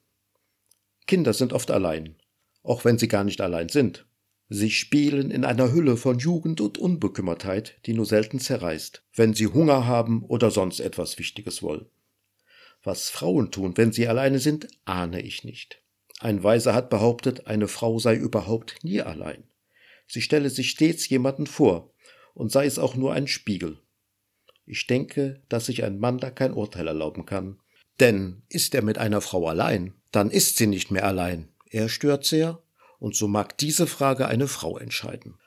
Kinder 1.08 1.32
sind 1.32 1.52
oft 1.52 1.72
allein, 1.72 2.14
auch 2.62 2.84
wenn 2.84 2.98
sie 2.98 3.08
gar 3.08 3.24
nicht 3.24 3.40
allein 3.40 3.68
sind. 3.68 4.06
Sie 4.48 4.70
spielen 4.70 5.32
in 5.32 5.44
einer 5.44 5.72
Hülle 5.72 5.96
von 5.96 6.18
Jugend 6.18 6.60
und 6.60 6.78
Unbekümmertheit, 6.78 7.80
die 7.86 7.94
nur 7.94 8.06
selten 8.06 8.38
zerreißt, 8.38 9.02
wenn 9.16 9.34
sie 9.34 9.48
Hunger 9.48 9.86
haben 9.86 10.22
oder 10.22 10.52
sonst 10.52 10.78
etwas 10.78 11.18
Wichtiges 11.18 11.64
wollen. 11.64 11.86
Was 12.84 13.10
Frauen 13.10 13.50
tun, 13.50 13.76
wenn 13.76 13.90
sie 13.90 14.06
alleine 14.06 14.38
sind, 14.38 14.68
ahne 14.84 15.20
ich 15.20 15.42
nicht. 15.42 15.83
Ein 16.24 16.42
Weiser 16.42 16.72
hat 16.72 16.88
behauptet, 16.88 17.48
eine 17.48 17.68
Frau 17.68 17.98
sei 17.98 18.14
überhaupt 18.14 18.82
nie 18.82 19.02
allein. 19.02 19.44
Sie 20.06 20.22
stelle 20.22 20.48
sich 20.48 20.70
stets 20.70 21.06
jemanden 21.10 21.46
vor, 21.46 21.92
und 22.32 22.50
sei 22.50 22.64
es 22.64 22.78
auch 22.78 22.94
nur 22.94 23.12
ein 23.12 23.26
Spiegel. 23.26 23.76
Ich 24.64 24.86
denke, 24.86 25.42
dass 25.50 25.66
sich 25.66 25.84
ein 25.84 25.98
Mann 25.98 26.16
da 26.16 26.30
kein 26.30 26.54
Urteil 26.54 26.86
erlauben 26.86 27.26
kann. 27.26 27.60
Denn 28.00 28.42
ist 28.48 28.74
er 28.74 28.80
mit 28.80 28.96
einer 28.96 29.20
Frau 29.20 29.46
allein, 29.46 29.92
dann 30.12 30.30
ist 30.30 30.56
sie 30.56 30.66
nicht 30.66 30.90
mehr 30.90 31.04
allein. 31.04 31.52
Er 31.68 31.90
stört 31.90 32.24
sehr, 32.24 32.62
und 32.98 33.14
so 33.14 33.28
mag 33.28 33.58
diese 33.58 33.86
Frage 33.86 34.26
eine 34.26 34.48
Frau 34.48 34.78
entscheiden. 34.78 35.38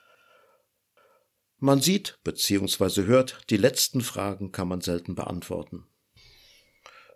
Man 1.58 1.80
sieht 1.80 2.20
bzw. 2.22 3.02
hört, 3.06 3.40
die 3.50 3.56
letzten 3.56 4.00
Fragen 4.00 4.52
kann 4.52 4.68
man 4.68 4.80
selten 4.80 5.16
beantworten. 5.16 5.88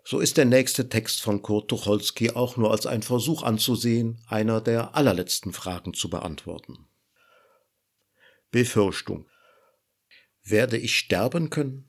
So 0.03 0.19
ist 0.19 0.37
der 0.37 0.45
nächste 0.45 0.89
Text 0.89 1.21
von 1.21 1.41
Kurt 1.41 1.69
Tucholsky 1.69 2.31
auch 2.31 2.57
nur 2.57 2.71
als 2.71 2.85
ein 2.85 3.03
Versuch 3.03 3.43
anzusehen, 3.43 4.19
einer 4.27 4.59
der 4.61 4.95
allerletzten 4.95 5.53
Fragen 5.53 5.93
zu 5.93 6.09
beantworten. 6.09 6.87
Befürchtung. 8.51 9.27
Werde 10.43 10.77
ich 10.77 10.97
sterben 10.97 11.49
können? 11.49 11.87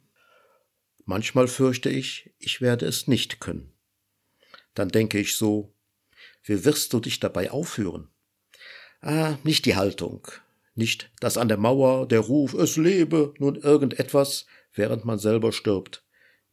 Manchmal 1.04 1.48
fürchte 1.48 1.90
ich, 1.90 2.32
ich 2.38 2.60
werde 2.60 2.86
es 2.86 3.08
nicht 3.08 3.40
können 3.40 3.74
dann 4.74 4.88
denke 4.88 5.18
ich 5.18 5.36
so, 5.36 5.72
wie 6.42 6.64
wirst 6.64 6.92
du 6.92 7.00
dich 7.00 7.20
dabei 7.20 7.50
aufführen? 7.50 8.08
Ah, 9.00 9.36
nicht 9.44 9.64
die 9.66 9.76
Haltung, 9.76 10.26
nicht 10.74 11.10
das 11.20 11.36
an 11.36 11.48
der 11.48 11.56
Mauer, 11.56 12.06
der 12.06 12.20
Ruf, 12.20 12.54
es 12.54 12.76
lebe, 12.76 13.34
nun 13.38 13.56
irgendetwas, 13.56 14.46
während 14.72 15.04
man 15.04 15.18
selber 15.18 15.52
stirbt, 15.52 16.03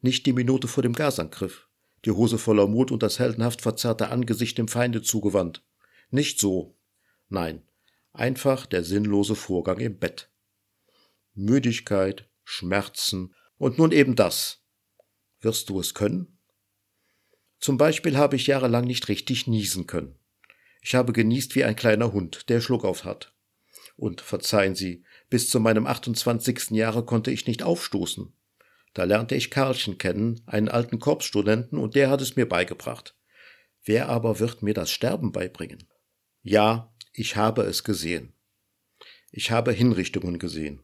nicht 0.01 0.25
die 0.25 0.33
Minute 0.33 0.67
vor 0.67 0.83
dem 0.83 0.93
Gasangriff, 0.93 1.67
die 2.05 2.11
Hose 2.11 2.37
voller 2.37 2.67
Mut 2.67 2.91
und 2.91 3.03
das 3.03 3.19
heldenhaft 3.19 3.61
verzerrte 3.61 4.09
Angesicht 4.09 4.57
dem 4.57 4.67
Feinde 4.67 5.01
zugewandt. 5.01 5.63
Nicht 6.09 6.39
so. 6.39 6.75
Nein, 7.29 7.61
einfach 8.11 8.65
der 8.65 8.83
sinnlose 8.83 9.35
Vorgang 9.35 9.79
im 9.79 9.97
Bett. 9.97 10.29
Müdigkeit, 11.33 12.27
Schmerzen 12.43 13.33
und 13.57 13.77
nun 13.77 13.91
eben 13.91 14.15
das. 14.15 14.63
Wirst 15.39 15.69
du 15.69 15.79
es 15.79 15.93
können? 15.93 16.37
Zum 17.59 17.77
Beispiel 17.77 18.17
habe 18.17 18.35
ich 18.35 18.47
jahrelang 18.47 18.85
nicht 18.85 19.07
richtig 19.07 19.47
niesen 19.47 19.87
können. 19.87 20.15
Ich 20.81 20.95
habe 20.95 21.13
genießt 21.13 21.55
wie 21.55 21.63
ein 21.63 21.75
kleiner 21.75 22.11
Hund, 22.11 22.49
der 22.49 22.59
Schluck 22.59 22.83
auf 22.83 23.05
hat. 23.05 23.33
Und 23.97 24.19
verzeihen 24.19 24.73
Sie, 24.73 25.03
bis 25.29 25.49
zu 25.49 25.59
meinem 25.59 25.85
28. 25.85 26.71
Jahre 26.71 27.05
konnte 27.05 27.29
ich 27.29 27.45
nicht 27.45 27.61
aufstoßen. 27.61 28.33
Da 28.93 29.06
lernte 29.06 29.36
ich 29.36 29.51
Karlchen 29.51 29.97
kennen, 29.97 30.41
einen 30.45 30.67
alten 30.67 30.99
Korpsstudenten, 30.99 31.77
und 31.77 31.95
der 31.95 32.10
hat 32.10 32.21
es 32.21 32.36
mir 32.36 32.47
beigebracht. 32.47 33.15
Wer 33.84 34.10
aber 34.10 34.39
wird 34.39 34.62
mir 34.62 34.73
das 34.73 34.91
Sterben 34.91 35.32
beibringen? 35.32 35.88
Ja, 36.41 36.93
ich 37.13 37.36
habe 37.36 37.63
es 37.63 37.84
gesehen. 37.84 38.34
Ich 39.32 39.51
habe 39.51 39.71
Hinrichtungen 39.71 40.39
gesehen. 40.39 40.84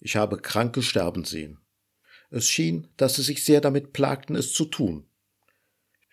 Ich 0.00 0.16
habe 0.16 0.38
Kranke 0.38 0.82
sterben 0.82 1.24
sehen. 1.24 1.58
Es 2.30 2.48
schien, 2.48 2.88
dass 2.96 3.16
sie 3.16 3.22
sich 3.22 3.44
sehr 3.44 3.60
damit 3.60 3.92
plagten, 3.92 4.34
es 4.34 4.52
zu 4.52 4.64
tun. 4.64 5.06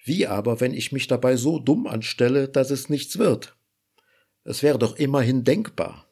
Wie 0.03 0.27
aber, 0.27 0.59
wenn 0.59 0.73
ich 0.73 0.91
mich 0.91 1.07
dabei 1.07 1.37
so 1.37 1.59
dumm 1.59 1.87
anstelle, 1.87 2.49
dass 2.49 2.69
es 2.69 2.89
nichts 2.89 3.17
wird? 3.17 3.57
Es 4.43 4.61
wäre 4.61 4.77
doch 4.77 4.97
immerhin 4.97 5.43
denkbar. 5.43 6.07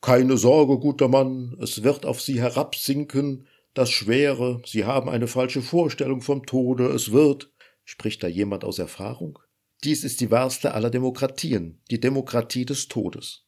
Keine 0.00 0.38
Sorge, 0.38 0.78
guter 0.78 1.08
Mann, 1.08 1.56
es 1.60 1.82
wird 1.82 2.06
auf 2.06 2.22
Sie 2.22 2.40
herabsinken, 2.40 3.46
das 3.76 3.90
Schwere, 3.90 4.62
Sie 4.64 4.86
haben 4.86 5.10
eine 5.10 5.28
falsche 5.28 5.60
Vorstellung 5.60 6.22
vom 6.22 6.46
Tode, 6.46 6.86
es 6.86 7.12
wird. 7.12 7.52
Spricht 7.84 8.22
da 8.22 8.26
jemand 8.26 8.64
aus 8.64 8.78
Erfahrung? 8.78 9.38
Dies 9.84 10.02
ist 10.02 10.20
die 10.20 10.30
wahrste 10.30 10.72
aller 10.72 10.88
Demokratien, 10.88 11.82
die 11.90 12.00
Demokratie 12.00 12.64
des 12.64 12.88
Todes. 12.88 13.44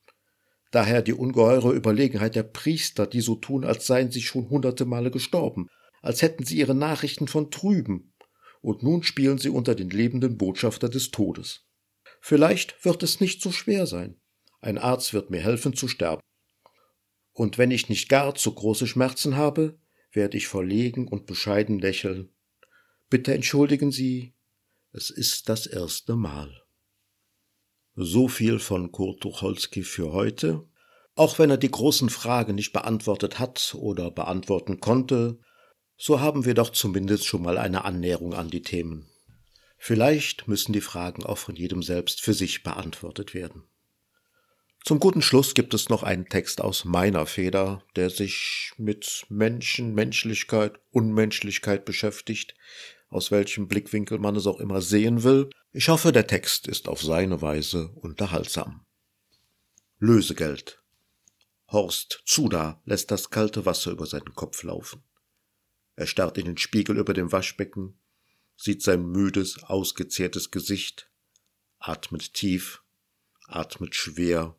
Daher 0.71 1.01
die 1.01 1.15
ungeheure 1.15 1.73
Überlegenheit 1.73 2.35
der 2.35 2.43
Priester, 2.43 3.07
die 3.07 3.23
so 3.23 3.37
tun, 3.37 3.65
als 3.65 3.87
seien 3.87 4.11
sie 4.11 4.21
schon 4.21 4.51
hunderte 4.51 4.85
Male 4.85 5.11
gestorben, 5.11 5.69
als 6.03 6.21
hätten 6.21 6.45
sie 6.45 6.59
ihre 6.59 6.75
Nachrichten 6.75 7.27
von 7.27 7.49
drüben, 7.49 8.13
und 8.61 8.83
nun 8.83 9.03
spielen 9.03 9.39
sie 9.39 9.49
unter 9.49 9.75
den 9.75 9.89
lebenden 9.89 10.37
Botschafter 10.37 10.91
des 10.91 11.11
Todes. 11.11 11.65
Vielleicht 12.21 12.85
wird 12.85 13.03
es 13.03 13.21
nicht 13.21 13.41
so 13.41 13.51
schwer 13.51 13.87
sein. 13.87 14.21
Ein 14.61 14.77
Arzt 14.77 15.15
wird 15.15 15.31
mir 15.31 15.41
helfen 15.41 15.75
zu 15.75 15.89
sterben. 15.89 16.21
Und 17.33 17.57
wenn 17.57 17.71
ich 17.71 17.89
nicht 17.89 18.11
gar 18.11 18.35
zu 18.35 18.53
große 18.53 18.87
Schmerzen 18.87 19.37
habe, 19.37 19.79
werde 20.19 20.37
ich 20.37 20.49
verlegen 20.49 21.07
und 21.07 21.27
bescheiden 21.27 21.79
lächeln. 21.79 22.31
Bitte 23.09 23.33
entschuldigen 23.33 23.93
Sie, 23.93 24.35
es 24.91 25.11
ist 25.11 25.49
das 25.49 25.67
erste 25.67 26.17
Mal. 26.17 26.61
So 27.95 28.27
viel 28.27 28.59
von 28.59 28.91
Kurt 28.91 29.21
Tucholsky 29.21 29.85
für 29.85 30.13
heute. 30.13 30.67
Auch 31.15 31.39
wenn 31.39 31.51
er 31.51 31.57
die 31.57 31.71
großen 31.71 32.11
Fragen 32.11 32.57
nicht 32.57 32.73
beantwortet 32.73 33.39
hat 33.39 33.77
oder 33.79 34.11
beantworten 34.11 34.81
konnte, 34.81 35.39
so 35.97 36.19
haben 36.19 36.45
wir 36.45 36.55
doch 36.55 36.71
zumindest 36.71 37.25
schon 37.25 37.43
mal 37.43 37.57
eine 37.57 37.85
Annäherung 37.85 38.35
an 38.35 38.51
die 38.51 38.63
Themen. 38.63 39.09
Vielleicht 39.77 40.49
müssen 40.49 40.73
die 40.73 40.81
Fragen 40.81 41.23
auch 41.25 41.39
von 41.39 41.55
jedem 41.55 41.85
selbst 41.85 42.21
für 42.21 42.35
sich 42.35 42.65
beantwortet 42.65 43.35
werden. 43.35 43.63
Zum 44.89 45.01
guten 45.01 45.21
Schluss 45.21 45.53
gibt 45.53 45.75
es 45.75 45.91
noch 45.91 46.03
einen 46.03 46.31
Text 46.31 46.63
aus 46.63 46.87
meiner 46.87 47.27
Feder, 47.27 47.85
der 47.95 48.09
sich 48.09 48.73
mit 48.79 49.27
Menschen, 49.29 49.95
Menschlichkeit, 49.95 50.81
Unmenschlichkeit 50.93 51.85
beschäftigt, 51.85 52.55
aus 53.11 53.31
welchem 53.31 53.69
Blickwinkel 53.69 54.19
man 54.19 54.35
es 54.35 54.47
auch 54.47 54.59
immer 54.61 54.81
sehen 54.81 55.25
will. 55.25 55.51
Ich 55.73 55.91
hoffe, 55.91 56.11
der 56.11 56.27
Text 56.27 56.67
ist 56.67 56.89
auf 56.89 57.03
seine 57.03 57.43
Weise 57.43 57.91
unterhaltsam. 57.97 58.87
Lösegeld. 59.99 60.83
Horst 61.71 62.23
Zuda 62.25 62.81
lässt 62.87 63.11
das 63.11 63.29
kalte 63.29 63.67
Wasser 63.67 63.91
über 63.91 64.07
seinen 64.07 64.35
Kopf 64.35 64.63
laufen. 64.63 65.03
Er 65.97 66.07
starrt 66.07 66.39
in 66.39 66.47
den 66.47 66.57
Spiegel 66.57 66.97
über 66.97 67.13
dem 67.13 67.31
Waschbecken, 67.31 68.01
sieht 68.57 68.83
sein 68.83 69.05
müdes, 69.05 69.63
ausgezehrtes 69.65 70.51
Gesicht, 70.51 71.11
atmet 71.79 72.33
tief, 72.33 72.83
atmet 73.49 73.95
schwer 73.95 74.58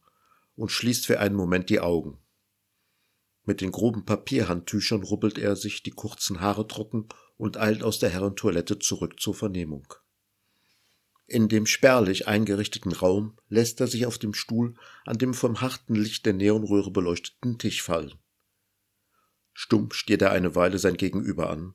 und 0.60 0.72
schließt 0.72 1.06
für 1.06 1.22
einen 1.22 1.36
Moment 1.36 1.70
die 1.70 1.80
Augen. 1.80 2.20
Mit 3.46 3.62
den 3.62 3.72
groben 3.72 4.04
Papierhandtüchern 4.04 5.04
rubbelt 5.04 5.38
er 5.38 5.56
sich 5.56 5.84
die 5.84 5.92
kurzen 5.92 6.42
Haare 6.42 6.68
trocken 6.68 7.08
und 7.38 7.56
eilt 7.56 7.82
aus 7.82 8.00
der 8.00 8.10
Herrentoilette 8.10 8.78
zurück 8.78 9.22
zur 9.22 9.34
Vernehmung. 9.34 9.94
In 11.28 11.48
dem 11.48 11.66
spärlich 11.66 12.28
eingerichteten 12.28 12.92
Raum 12.92 13.38
lässt 13.48 13.80
er 13.80 13.88
sich 13.88 14.06
auf 14.06 14.18
dem 14.18 14.34
Stuhl 14.34 14.76
an 15.06 15.18
dem 15.18 15.34
vom 15.34 15.62
harten 15.62 15.96
Licht 15.96 16.26
der 16.26 16.34
Neonröhre 16.34 16.92
beleuchteten 16.92 17.58
Tisch 17.58 17.82
fallen. 17.82 18.16
Stumm 19.54 19.92
stiert 19.94 20.22
er 20.22 20.32
eine 20.32 20.56
Weile 20.56 20.78
sein 20.78 20.98
Gegenüber 20.98 21.50
an. 21.50 21.74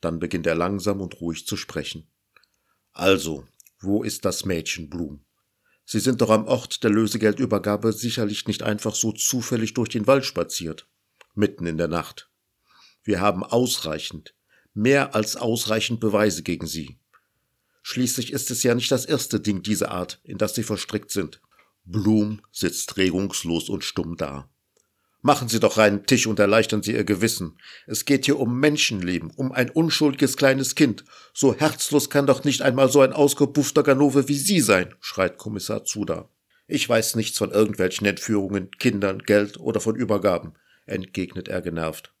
Dann 0.00 0.20
beginnt 0.20 0.46
er 0.46 0.54
langsam 0.54 1.02
und 1.02 1.20
ruhig 1.20 1.46
zu 1.46 1.58
sprechen. 1.58 2.10
Also, 2.92 3.46
wo 3.78 4.02
ist 4.02 4.24
das 4.24 4.46
Mädchen 4.46 4.88
Blum? 4.88 5.27
Sie 5.90 6.00
sind 6.00 6.20
doch 6.20 6.28
am 6.28 6.46
Ort 6.46 6.84
der 6.84 6.90
Lösegeldübergabe 6.90 7.94
sicherlich 7.94 8.46
nicht 8.46 8.62
einfach 8.62 8.94
so 8.94 9.10
zufällig 9.10 9.72
durch 9.72 9.88
den 9.88 10.06
Wald 10.06 10.26
spaziert. 10.26 10.86
Mitten 11.34 11.64
in 11.64 11.78
der 11.78 11.88
Nacht. 11.88 12.28
Wir 13.04 13.22
haben 13.22 13.42
ausreichend, 13.42 14.34
mehr 14.74 15.14
als 15.14 15.36
ausreichend 15.36 15.98
Beweise 15.98 16.42
gegen 16.42 16.66
Sie. 16.66 16.98
Schließlich 17.80 18.34
ist 18.34 18.50
es 18.50 18.62
ja 18.62 18.74
nicht 18.74 18.90
das 18.90 19.06
erste 19.06 19.40
Ding 19.40 19.62
dieser 19.62 19.90
Art, 19.90 20.20
in 20.24 20.36
das 20.36 20.54
Sie 20.54 20.62
verstrickt 20.62 21.10
sind. 21.10 21.40
Blum 21.84 22.42
sitzt 22.52 22.98
regungslos 22.98 23.70
und 23.70 23.82
stumm 23.82 24.18
da. 24.18 24.50
Machen 25.20 25.48
Sie 25.48 25.58
doch 25.58 25.78
reinen 25.78 26.06
Tisch 26.06 26.26
und 26.26 26.38
erleichtern 26.38 26.82
Sie 26.82 26.92
Ihr 26.92 27.04
Gewissen. 27.04 27.58
Es 27.86 28.04
geht 28.04 28.26
hier 28.26 28.38
um 28.38 28.60
Menschenleben, 28.60 29.30
um 29.30 29.50
ein 29.50 29.68
unschuldiges 29.68 30.36
kleines 30.36 30.76
Kind. 30.76 31.04
So 31.34 31.54
herzlos 31.54 32.08
kann 32.08 32.26
doch 32.26 32.44
nicht 32.44 32.62
einmal 32.62 32.88
so 32.90 33.00
ein 33.00 33.12
ausgepuffter 33.12 33.82
Ganove 33.82 34.28
wie 34.28 34.38
Sie 34.38 34.60
sein, 34.60 34.94
schreit 35.00 35.36
Kommissar 35.36 35.84
Zuda. 35.84 36.28
Ich 36.68 36.88
weiß 36.88 37.16
nichts 37.16 37.38
von 37.38 37.50
irgendwelchen 37.50 38.06
Entführungen, 38.06 38.70
Kindern, 38.72 39.20
Geld 39.20 39.58
oder 39.58 39.80
von 39.80 39.96
Übergaben, 39.96 40.52
entgegnet 40.86 41.48
er 41.48 41.62
genervt. 41.62 42.14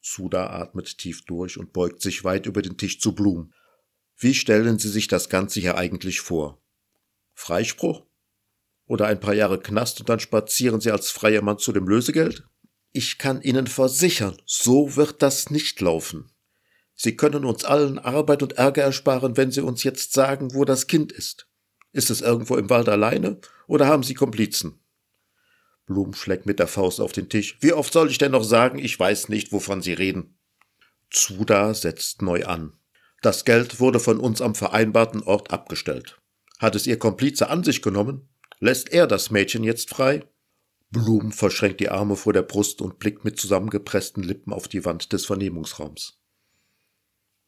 Zuda 0.00 0.48
atmet 0.50 0.96
tief 0.98 1.24
durch 1.24 1.58
und 1.58 1.72
beugt 1.72 2.00
sich 2.00 2.24
weit 2.24 2.46
über 2.46 2.62
den 2.62 2.76
Tisch 2.76 3.00
zu 3.00 3.14
Blum. 3.14 3.52
Wie 4.16 4.34
stellen 4.34 4.78
Sie 4.78 4.90
sich 4.90 5.08
das 5.08 5.28
Ganze 5.28 5.60
hier 5.60 5.76
eigentlich 5.76 6.20
vor? 6.20 6.62
Freispruch? 7.34 8.02
Oder 8.86 9.06
ein 9.06 9.20
paar 9.20 9.34
Jahre 9.34 9.60
Knast 9.60 10.00
und 10.00 10.08
dann 10.08 10.20
spazieren 10.20 10.80
Sie 10.80 10.90
als 10.90 11.10
freier 11.10 11.42
Mann 11.42 11.58
zu 11.58 11.72
dem 11.72 11.88
Lösegeld? 11.88 12.44
Ich 12.92 13.18
kann 13.18 13.42
Ihnen 13.42 13.66
versichern, 13.66 14.36
so 14.44 14.96
wird 14.96 15.22
das 15.22 15.50
nicht 15.50 15.80
laufen. 15.80 16.30
Sie 16.94 17.16
können 17.16 17.44
uns 17.44 17.64
allen 17.64 17.98
Arbeit 17.98 18.42
und 18.42 18.52
Ärger 18.52 18.82
ersparen, 18.82 19.36
wenn 19.36 19.50
Sie 19.50 19.62
uns 19.62 19.82
jetzt 19.82 20.12
sagen, 20.12 20.54
wo 20.54 20.64
das 20.64 20.86
Kind 20.86 21.10
ist. 21.10 21.48
Ist 21.92 22.10
es 22.10 22.20
irgendwo 22.20 22.56
im 22.56 22.70
Wald 22.70 22.88
alleine 22.88 23.38
oder 23.66 23.86
haben 23.86 24.02
Sie 24.02 24.14
Komplizen? 24.14 24.80
Blum 25.86 26.14
schlägt 26.14 26.46
mit 26.46 26.58
der 26.58 26.66
Faust 26.66 27.00
auf 27.00 27.12
den 27.12 27.28
Tisch. 27.28 27.58
Wie 27.60 27.72
oft 27.72 27.92
soll 27.92 28.10
ich 28.10 28.18
denn 28.18 28.32
noch 28.32 28.44
sagen, 28.44 28.78
ich 28.78 28.98
weiß 28.98 29.28
nicht, 29.28 29.52
wovon 29.52 29.82
Sie 29.82 29.92
reden? 29.92 30.38
Zuda 31.10 31.74
setzt 31.74 32.22
neu 32.22 32.44
an. 32.44 32.72
Das 33.22 33.44
Geld 33.44 33.80
wurde 33.80 34.00
von 34.00 34.18
uns 34.18 34.40
am 34.40 34.54
vereinbarten 34.54 35.22
Ort 35.22 35.50
abgestellt. 35.50 36.20
Hat 36.58 36.74
es 36.74 36.86
Ihr 36.86 36.98
Komplize 36.98 37.48
an 37.48 37.64
sich 37.64 37.82
genommen? 37.82 38.28
Lässt 38.64 38.94
er 38.94 39.06
das 39.06 39.30
Mädchen 39.30 39.62
jetzt 39.62 39.90
frei? 39.90 40.24
Blum 40.90 41.32
verschränkt 41.32 41.80
die 41.80 41.90
Arme 41.90 42.16
vor 42.16 42.32
der 42.32 42.40
Brust 42.40 42.80
und 42.80 42.98
blickt 42.98 43.22
mit 43.22 43.38
zusammengepressten 43.38 44.22
Lippen 44.22 44.54
auf 44.54 44.68
die 44.68 44.86
Wand 44.86 45.12
des 45.12 45.26
Vernehmungsraums. 45.26 46.18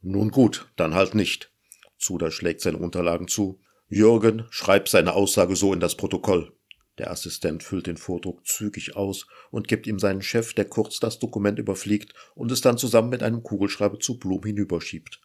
Nun 0.03 0.31
gut, 0.31 0.71
dann 0.77 0.93
halt 0.93 1.15
nicht. 1.15 1.51
Zuda 1.97 2.31
schlägt 2.31 2.61
seine 2.61 2.77
Unterlagen 2.77 3.29
zu. 3.29 3.63
Jürgen, 3.89 4.45
schreib 4.51 4.91
seine 4.91 5.15
Aussage 5.15 5.57
so 5.57 5.73
in 5.73 5.81
das 5.81 5.97
Protokoll. 5.97 6.53
Der 6.99 7.11
Assistent 7.11 7.63
füllt 7.63 7.87
den 7.87 7.97
Vordruck 7.97 8.47
zügig 8.47 8.95
aus 8.95 9.27
und 9.51 9.69
gibt 9.69 9.87
ihm 9.87 9.99
seinen 9.99 10.21
Chef, 10.21 10.53
der 10.53 10.67
kurz 10.67 11.01
das 11.01 11.19
Dokument 11.19 11.59
überfliegt 11.59 12.13
und 12.35 12.53
es 12.53 12.61
dann 12.61 12.77
zusammen 12.77 13.09
mit 13.09 13.23
einem 13.23 13.43
Kugelschreiber 13.43 13.99
zu 14.01 14.19
Blum 14.19 14.43
hinüberschiebt. 14.43 15.23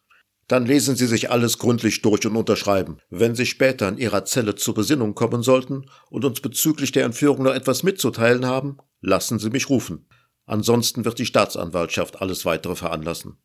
Dann 0.52 0.66
lesen 0.66 0.98
Sie 0.98 1.08
sich 1.08 1.32
alles 1.32 1.60
gründlich 1.60 2.02
durch 2.02 2.28
und 2.28 2.36
unterschreiben. 2.36 2.98
Wenn 3.10 3.36
Sie 3.36 3.46
später 3.46 3.88
in 3.88 3.98
Ihrer 3.98 4.26
Zelle 4.26 4.56
zur 4.56 4.74
Besinnung 4.74 5.16
kommen 5.16 5.44
sollten 5.44 5.90
und 6.10 6.26
uns 6.26 6.42
bezüglich 6.42 6.92
der 6.92 7.06
Entführung 7.06 7.44
noch 7.44 7.54
etwas 7.54 7.84
mitzuteilen 7.84 8.46
haben, 8.46 8.78
lassen 9.00 9.40
Sie 9.40 9.50
mich 9.50 9.70
rufen. 9.70 10.10
Ansonsten 10.46 11.06
wird 11.06 11.20
die 11.20 11.26
Staatsanwaltschaft 11.26 12.22
alles 12.22 12.44
weitere 12.44 12.76
veranlassen. 12.76 13.38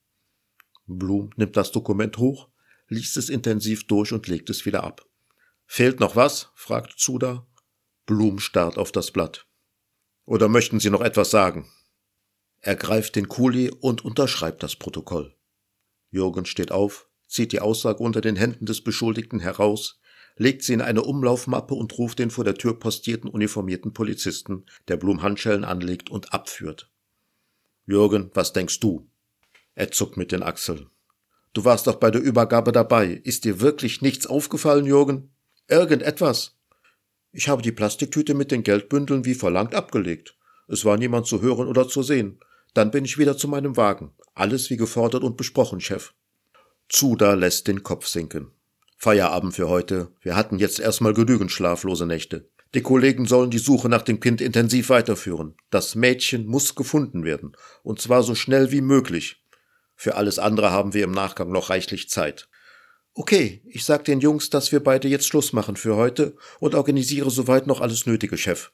Blum 0.89 1.31
nimmt 1.37 1.57
das 1.57 1.71
Dokument 1.71 2.19
hoch, 2.19 2.49
liest 2.89 3.17
es 3.17 3.29
intensiv 3.29 3.87
durch 3.87 4.13
und 4.13 4.27
legt 4.27 4.51
es 4.51 4.67
wieder 4.67 4.83
ab. 4.83 5.07
Fehlt 5.65 6.01
noch 6.01 6.17
was? 6.17 6.51
fragt 6.57 6.99
Zuda. 6.99 7.47
Blum 8.07 8.41
starrt 8.41 8.79
auf 8.79 8.91
das 8.91 9.13
Blatt. 9.13 9.47
Oder 10.25 10.49
möchten 10.49 10.81
Sie 10.81 10.91
noch 10.91 11.03
etwas 11.03 11.31
sagen? 11.31 11.71
Er 12.63 12.75
greift 12.75 13.15
den 13.15 13.29
Kuli 13.29 13.71
und 13.71 14.05
unterschreibt 14.05 14.65
das 14.65 14.75
Protokoll. 14.75 15.36
Jürgen 16.17 16.47
steht 16.47 16.73
auf, 16.73 17.09
zieht 17.29 17.53
die 17.53 17.61
Aussage 17.61 18.03
unter 18.03 18.21
den 18.21 18.37
Händen 18.37 18.67
des 18.67 18.83
Beschuldigten 18.83 19.39
heraus, 19.39 20.01
legt 20.37 20.63
sie 20.63 20.73
in 20.73 20.81
eine 20.81 21.03
Umlaufmappe 21.03 21.75
und 21.75 21.97
ruft 21.99 22.19
den 22.19 22.31
vor 22.31 22.45
der 22.45 22.55
Tür 22.55 22.79
postierten 22.79 23.31
uniformierten 23.31 23.93
Polizisten, 23.93 24.65
der 24.89 24.97
Blum 24.97 25.23
Handschellen 25.23 25.65
anlegt 25.65 26.11
und 26.11 26.33
abführt. 26.33 26.91
Jürgen, 27.87 28.31
was 28.35 28.53
denkst 28.53 28.81
du? 28.81 29.09
Er 29.75 29.91
zuckt 29.91 30.17
mit 30.17 30.33
den 30.33 30.43
Achseln. 30.43 30.89
Du 31.53 31.65
warst 31.65 31.87
doch 31.87 31.97
bei 31.97 32.11
der 32.11 32.21
Übergabe 32.23 32.73
dabei. 32.73 33.21
Ist 33.25 33.45
dir 33.45 33.61
wirklich 33.61 34.03
nichts 34.03 34.27
aufgefallen, 34.27 34.87
Jürgen? 34.87 35.31
Irgendetwas? 35.69 36.57
Ich 37.33 37.49
habe 37.49 37.63
die 37.63 37.73
Plastiktüte 37.73 38.35
mit 38.35 38.51
den 38.51 38.63
Geldbündeln 38.63 39.25
wie 39.25 39.35
verlangt 39.35 39.75
abgelegt. 39.75 40.37
Es 40.69 40.85
war 40.85 40.97
niemand 40.97 41.27
zu 41.27 41.43
hören 41.43 41.69
oder 41.69 41.89
zu 41.89 42.03
sehen. 42.03 42.41
Dann 42.77 42.91
bin 42.91 43.07
ich 43.07 43.17
wieder 43.17 43.39
zu 43.39 43.49
meinem 43.49 43.79
Wagen. 43.79 44.13
Alles 44.35 44.69
wie 44.69 44.77
gefordert 44.77 45.25
und 45.25 45.39
besprochen, 45.39 45.81
Chef. 45.81 46.13
Zuda 46.91 47.33
lässt 47.33 47.69
den 47.69 47.83
Kopf 47.83 48.07
sinken. 48.07 48.51
Feierabend 48.99 49.55
für 49.55 49.71
heute. 49.71 50.13
Wir 50.21 50.37
hatten 50.37 50.59
jetzt 50.59 50.79
erstmal 50.79 51.15
genügend 51.15 51.51
schlaflose 51.51 52.05
Nächte. 52.05 52.51
Die 52.75 52.83
Kollegen 52.83 53.25
sollen 53.25 53.51
die 53.51 53.57
Suche 53.57 53.89
nach 53.89 54.03
dem 54.03 54.21
Kind 54.21 54.43
intensiv 54.43 54.91
weiterführen. 54.91 55.55
Das 55.71 55.95
Mädchen 55.95 56.45
muss 56.45 56.75
gefunden 56.75 57.25
werden. 57.25 57.57
Und 57.83 58.03
zwar 58.03 58.23
so 58.23 58.35
schnell 58.35 58.73
wie 58.73 58.83
möglich. 58.83 59.43
Für 59.95 60.17
alles 60.17 60.39
andere 60.39 60.71
haben 60.71 60.93
wir 60.93 61.05
im 61.05 61.13
Nachgang 61.13 61.51
noch 61.51 61.71
reichlich 61.71 62.11
Zeit. 62.11 62.47
Okay, 63.15 63.63
ich 63.65 63.87
sag 63.87 64.05
den 64.05 64.21
Jungs, 64.21 64.51
dass 64.51 64.71
wir 64.71 64.85
beide 64.85 65.09
jetzt 65.09 65.27
Schluss 65.27 65.55
machen 65.55 65.77
für 65.77 65.97
heute 65.97 66.37
und 66.61 66.75
organisiere 66.75 67.31
soweit 67.31 67.67
noch 67.67 67.81
alles 67.81 68.05
Nötige, 68.05 68.37
Chef. 68.37 68.71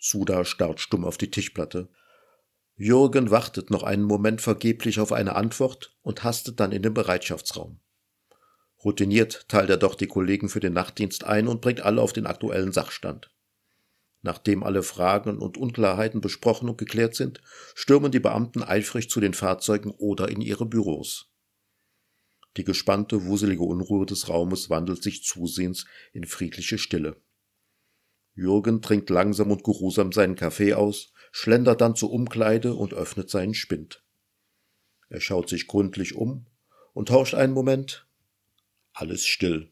Zuda 0.00 0.46
starrt 0.46 0.80
stumm 0.80 1.04
auf 1.04 1.18
die 1.18 1.30
Tischplatte. 1.30 1.90
Jürgen 2.80 3.32
wartet 3.32 3.70
noch 3.70 3.82
einen 3.82 4.04
Moment 4.04 4.40
vergeblich 4.40 5.00
auf 5.00 5.10
eine 5.12 5.34
Antwort 5.34 5.96
und 6.02 6.22
hastet 6.22 6.60
dann 6.60 6.70
in 6.70 6.82
den 6.82 6.94
Bereitschaftsraum. 6.94 7.80
Routiniert 8.84 9.48
teilt 9.48 9.68
er 9.68 9.78
doch 9.78 9.96
die 9.96 10.06
Kollegen 10.06 10.48
für 10.48 10.60
den 10.60 10.74
Nachtdienst 10.74 11.24
ein 11.24 11.48
und 11.48 11.60
bringt 11.60 11.80
alle 11.80 12.00
auf 12.00 12.12
den 12.12 12.26
aktuellen 12.26 12.70
Sachstand. 12.70 13.32
Nachdem 14.22 14.62
alle 14.62 14.84
Fragen 14.84 15.38
und 15.38 15.56
Unklarheiten 15.56 16.20
besprochen 16.20 16.68
und 16.68 16.78
geklärt 16.78 17.16
sind, 17.16 17.40
stürmen 17.74 18.12
die 18.12 18.20
Beamten 18.20 18.62
eifrig 18.62 19.10
zu 19.10 19.18
den 19.18 19.34
Fahrzeugen 19.34 19.90
oder 19.90 20.28
in 20.28 20.40
ihre 20.40 20.64
Büros. 20.64 21.32
Die 22.56 22.64
gespannte, 22.64 23.24
wuselige 23.24 23.64
Unruhe 23.64 24.06
des 24.06 24.28
Raumes 24.28 24.70
wandelt 24.70 25.02
sich 25.02 25.24
zusehends 25.24 25.84
in 26.12 26.24
friedliche 26.24 26.78
Stille. 26.78 27.16
Jürgen 28.34 28.82
trinkt 28.82 29.10
langsam 29.10 29.50
und 29.50 29.64
geruhsam 29.64 30.12
seinen 30.12 30.36
Kaffee 30.36 30.74
aus, 30.74 31.12
schlendert 31.32 31.80
dann 31.80 31.96
zur 31.96 32.10
Umkleide 32.10 32.74
und 32.74 32.94
öffnet 32.94 33.30
seinen 33.30 33.54
Spind. 33.54 34.02
Er 35.08 35.20
schaut 35.20 35.48
sich 35.48 35.66
gründlich 35.66 36.14
um 36.14 36.46
und 36.92 37.10
horcht 37.10 37.34
einen 37.34 37.52
Moment. 37.52 38.06
Alles 38.92 39.26
still. 39.26 39.70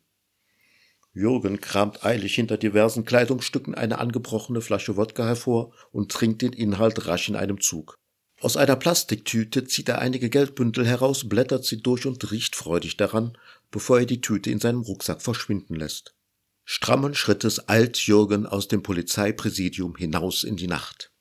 Jürgen 1.13 1.61
kramt 1.61 2.05
eilig 2.05 2.35
hinter 2.35 2.59
diversen 2.59 3.05
Kleidungsstücken 3.07 3.75
eine 3.75 3.99
angebrochene 3.99 4.61
Flasche 4.61 4.97
Wodka 4.97 5.25
hervor 5.25 5.73
und 5.91 6.13
trinkt 6.13 6.43
den 6.43 6.53
Inhalt 6.53 7.07
rasch 7.07 7.29
in 7.29 7.37
einem 7.37 7.61
Zug. 7.61 7.97
Aus 8.41 8.59
einer 8.59 8.77
Plastiktüte 8.77 9.65
zieht 9.65 9.89
er 9.89 9.99
einige 9.99 10.29
Geldbündel 10.29 10.87
heraus, 10.87 11.27
blättert 11.27 11.65
sie 11.65 11.81
durch 11.81 12.05
und 12.05 12.31
riecht 12.31 12.55
freudig 12.55 12.99
daran, 12.99 13.37
bevor 13.71 14.01
er 14.01 14.07
die 14.07 14.21
Tüte 14.21 14.51
in 14.51 14.61
seinem 14.61 14.83
Rucksack 14.83 15.23
verschwinden 15.23 15.75
lässt. 15.75 16.15
Strammen 16.65 17.15
Schrittes 17.15 17.67
eilt 17.69 17.97
Jürgen 17.97 18.45
aus 18.45 18.69
dem 18.69 18.83
Polizeipräsidium 18.83 19.97
hinaus 19.97 20.45
in 20.45 20.57
die 20.57 20.67
Nacht. 20.67 21.13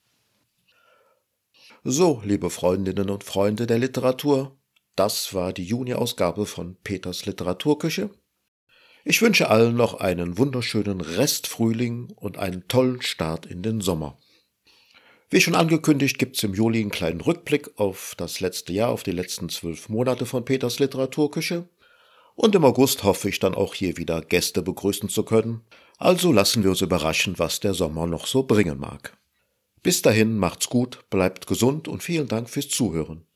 So, 1.87 2.19
liebe 2.25 2.49
Freundinnen 2.49 3.11
und 3.11 3.23
Freunde 3.23 3.67
der 3.67 3.77
Literatur, 3.77 4.57
Das 4.95 5.35
war 5.35 5.53
die 5.53 5.65
Juni-Ausgabe 5.65 6.47
von 6.47 6.77
Peters 6.83 7.27
Literaturküche. 7.27 8.09
Ich 9.03 9.21
wünsche 9.21 9.51
allen 9.51 9.75
noch 9.75 9.93
einen 9.93 10.39
wunderschönen 10.39 10.99
Restfrühling 10.99 12.11
und 12.15 12.39
einen 12.39 12.67
tollen 12.67 13.03
Start 13.03 13.45
in 13.45 13.61
den 13.61 13.81
Sommer. 13.81 14.17
Wie 15.29 15.41
schon 15.41 15.53
angekündigt, 15.53 16.17
gibt's 16.17 16.41
im 16.41 16.55
Juli 16.55 16.81
einen 16.81 16.89
kleinen 16.89 17.21
Rückblick 17.21 17.79
auf 17.79 18.15
das 18.17 18.39
letzte 18.39 18.73
Jahr, 18.73 18.89
auf 18.89 19.03
die 19.03 19.11
letzten 19.11 19.49
zwölf 19.49 19.87
Monate 19.87 20.25
von 20.25 20.43
Peters 20.43 20.79
Literaturküche. 20.79 21.69
Und 22.33 22.55
im 22.55 22.65
August 22.65 23.03
hoffe 23.03 23.29
ich 23.29 23.37
dann 23.37 23.53
auch 23.53 23.75
hier 23.75 23.97
wieder 23.97 24.21
Gäste 24.21 24.63
begrüßen 24.63 25.07
zu 25.07 25.21
können. 25.21 25.61
Also 25.99 26.31
lassen 26.31 26.63
wir 26.63 26.71
uns 26.71 26.81
überraschen, 26.81 27.37
was 27.37 27.59
der 27.59 27.75
Sommer 27.75 28.07
noch 28.07 28.25
so 28.25 28.41
bringen 28.41 28.79
mag. 28.79 29.15
Bis 29.85 30.01
dahin 30.01 30.39
macht's 30.39 30.67
gut, 30.67 31.07
bleibt 31.11 31.45
gesund 31.45 31.87
und 31.87 32.01
vielen 32.01 32.27
Dank 32.27 32.49
fürs 32.49 32.69
Zuhören. 32.69 33.27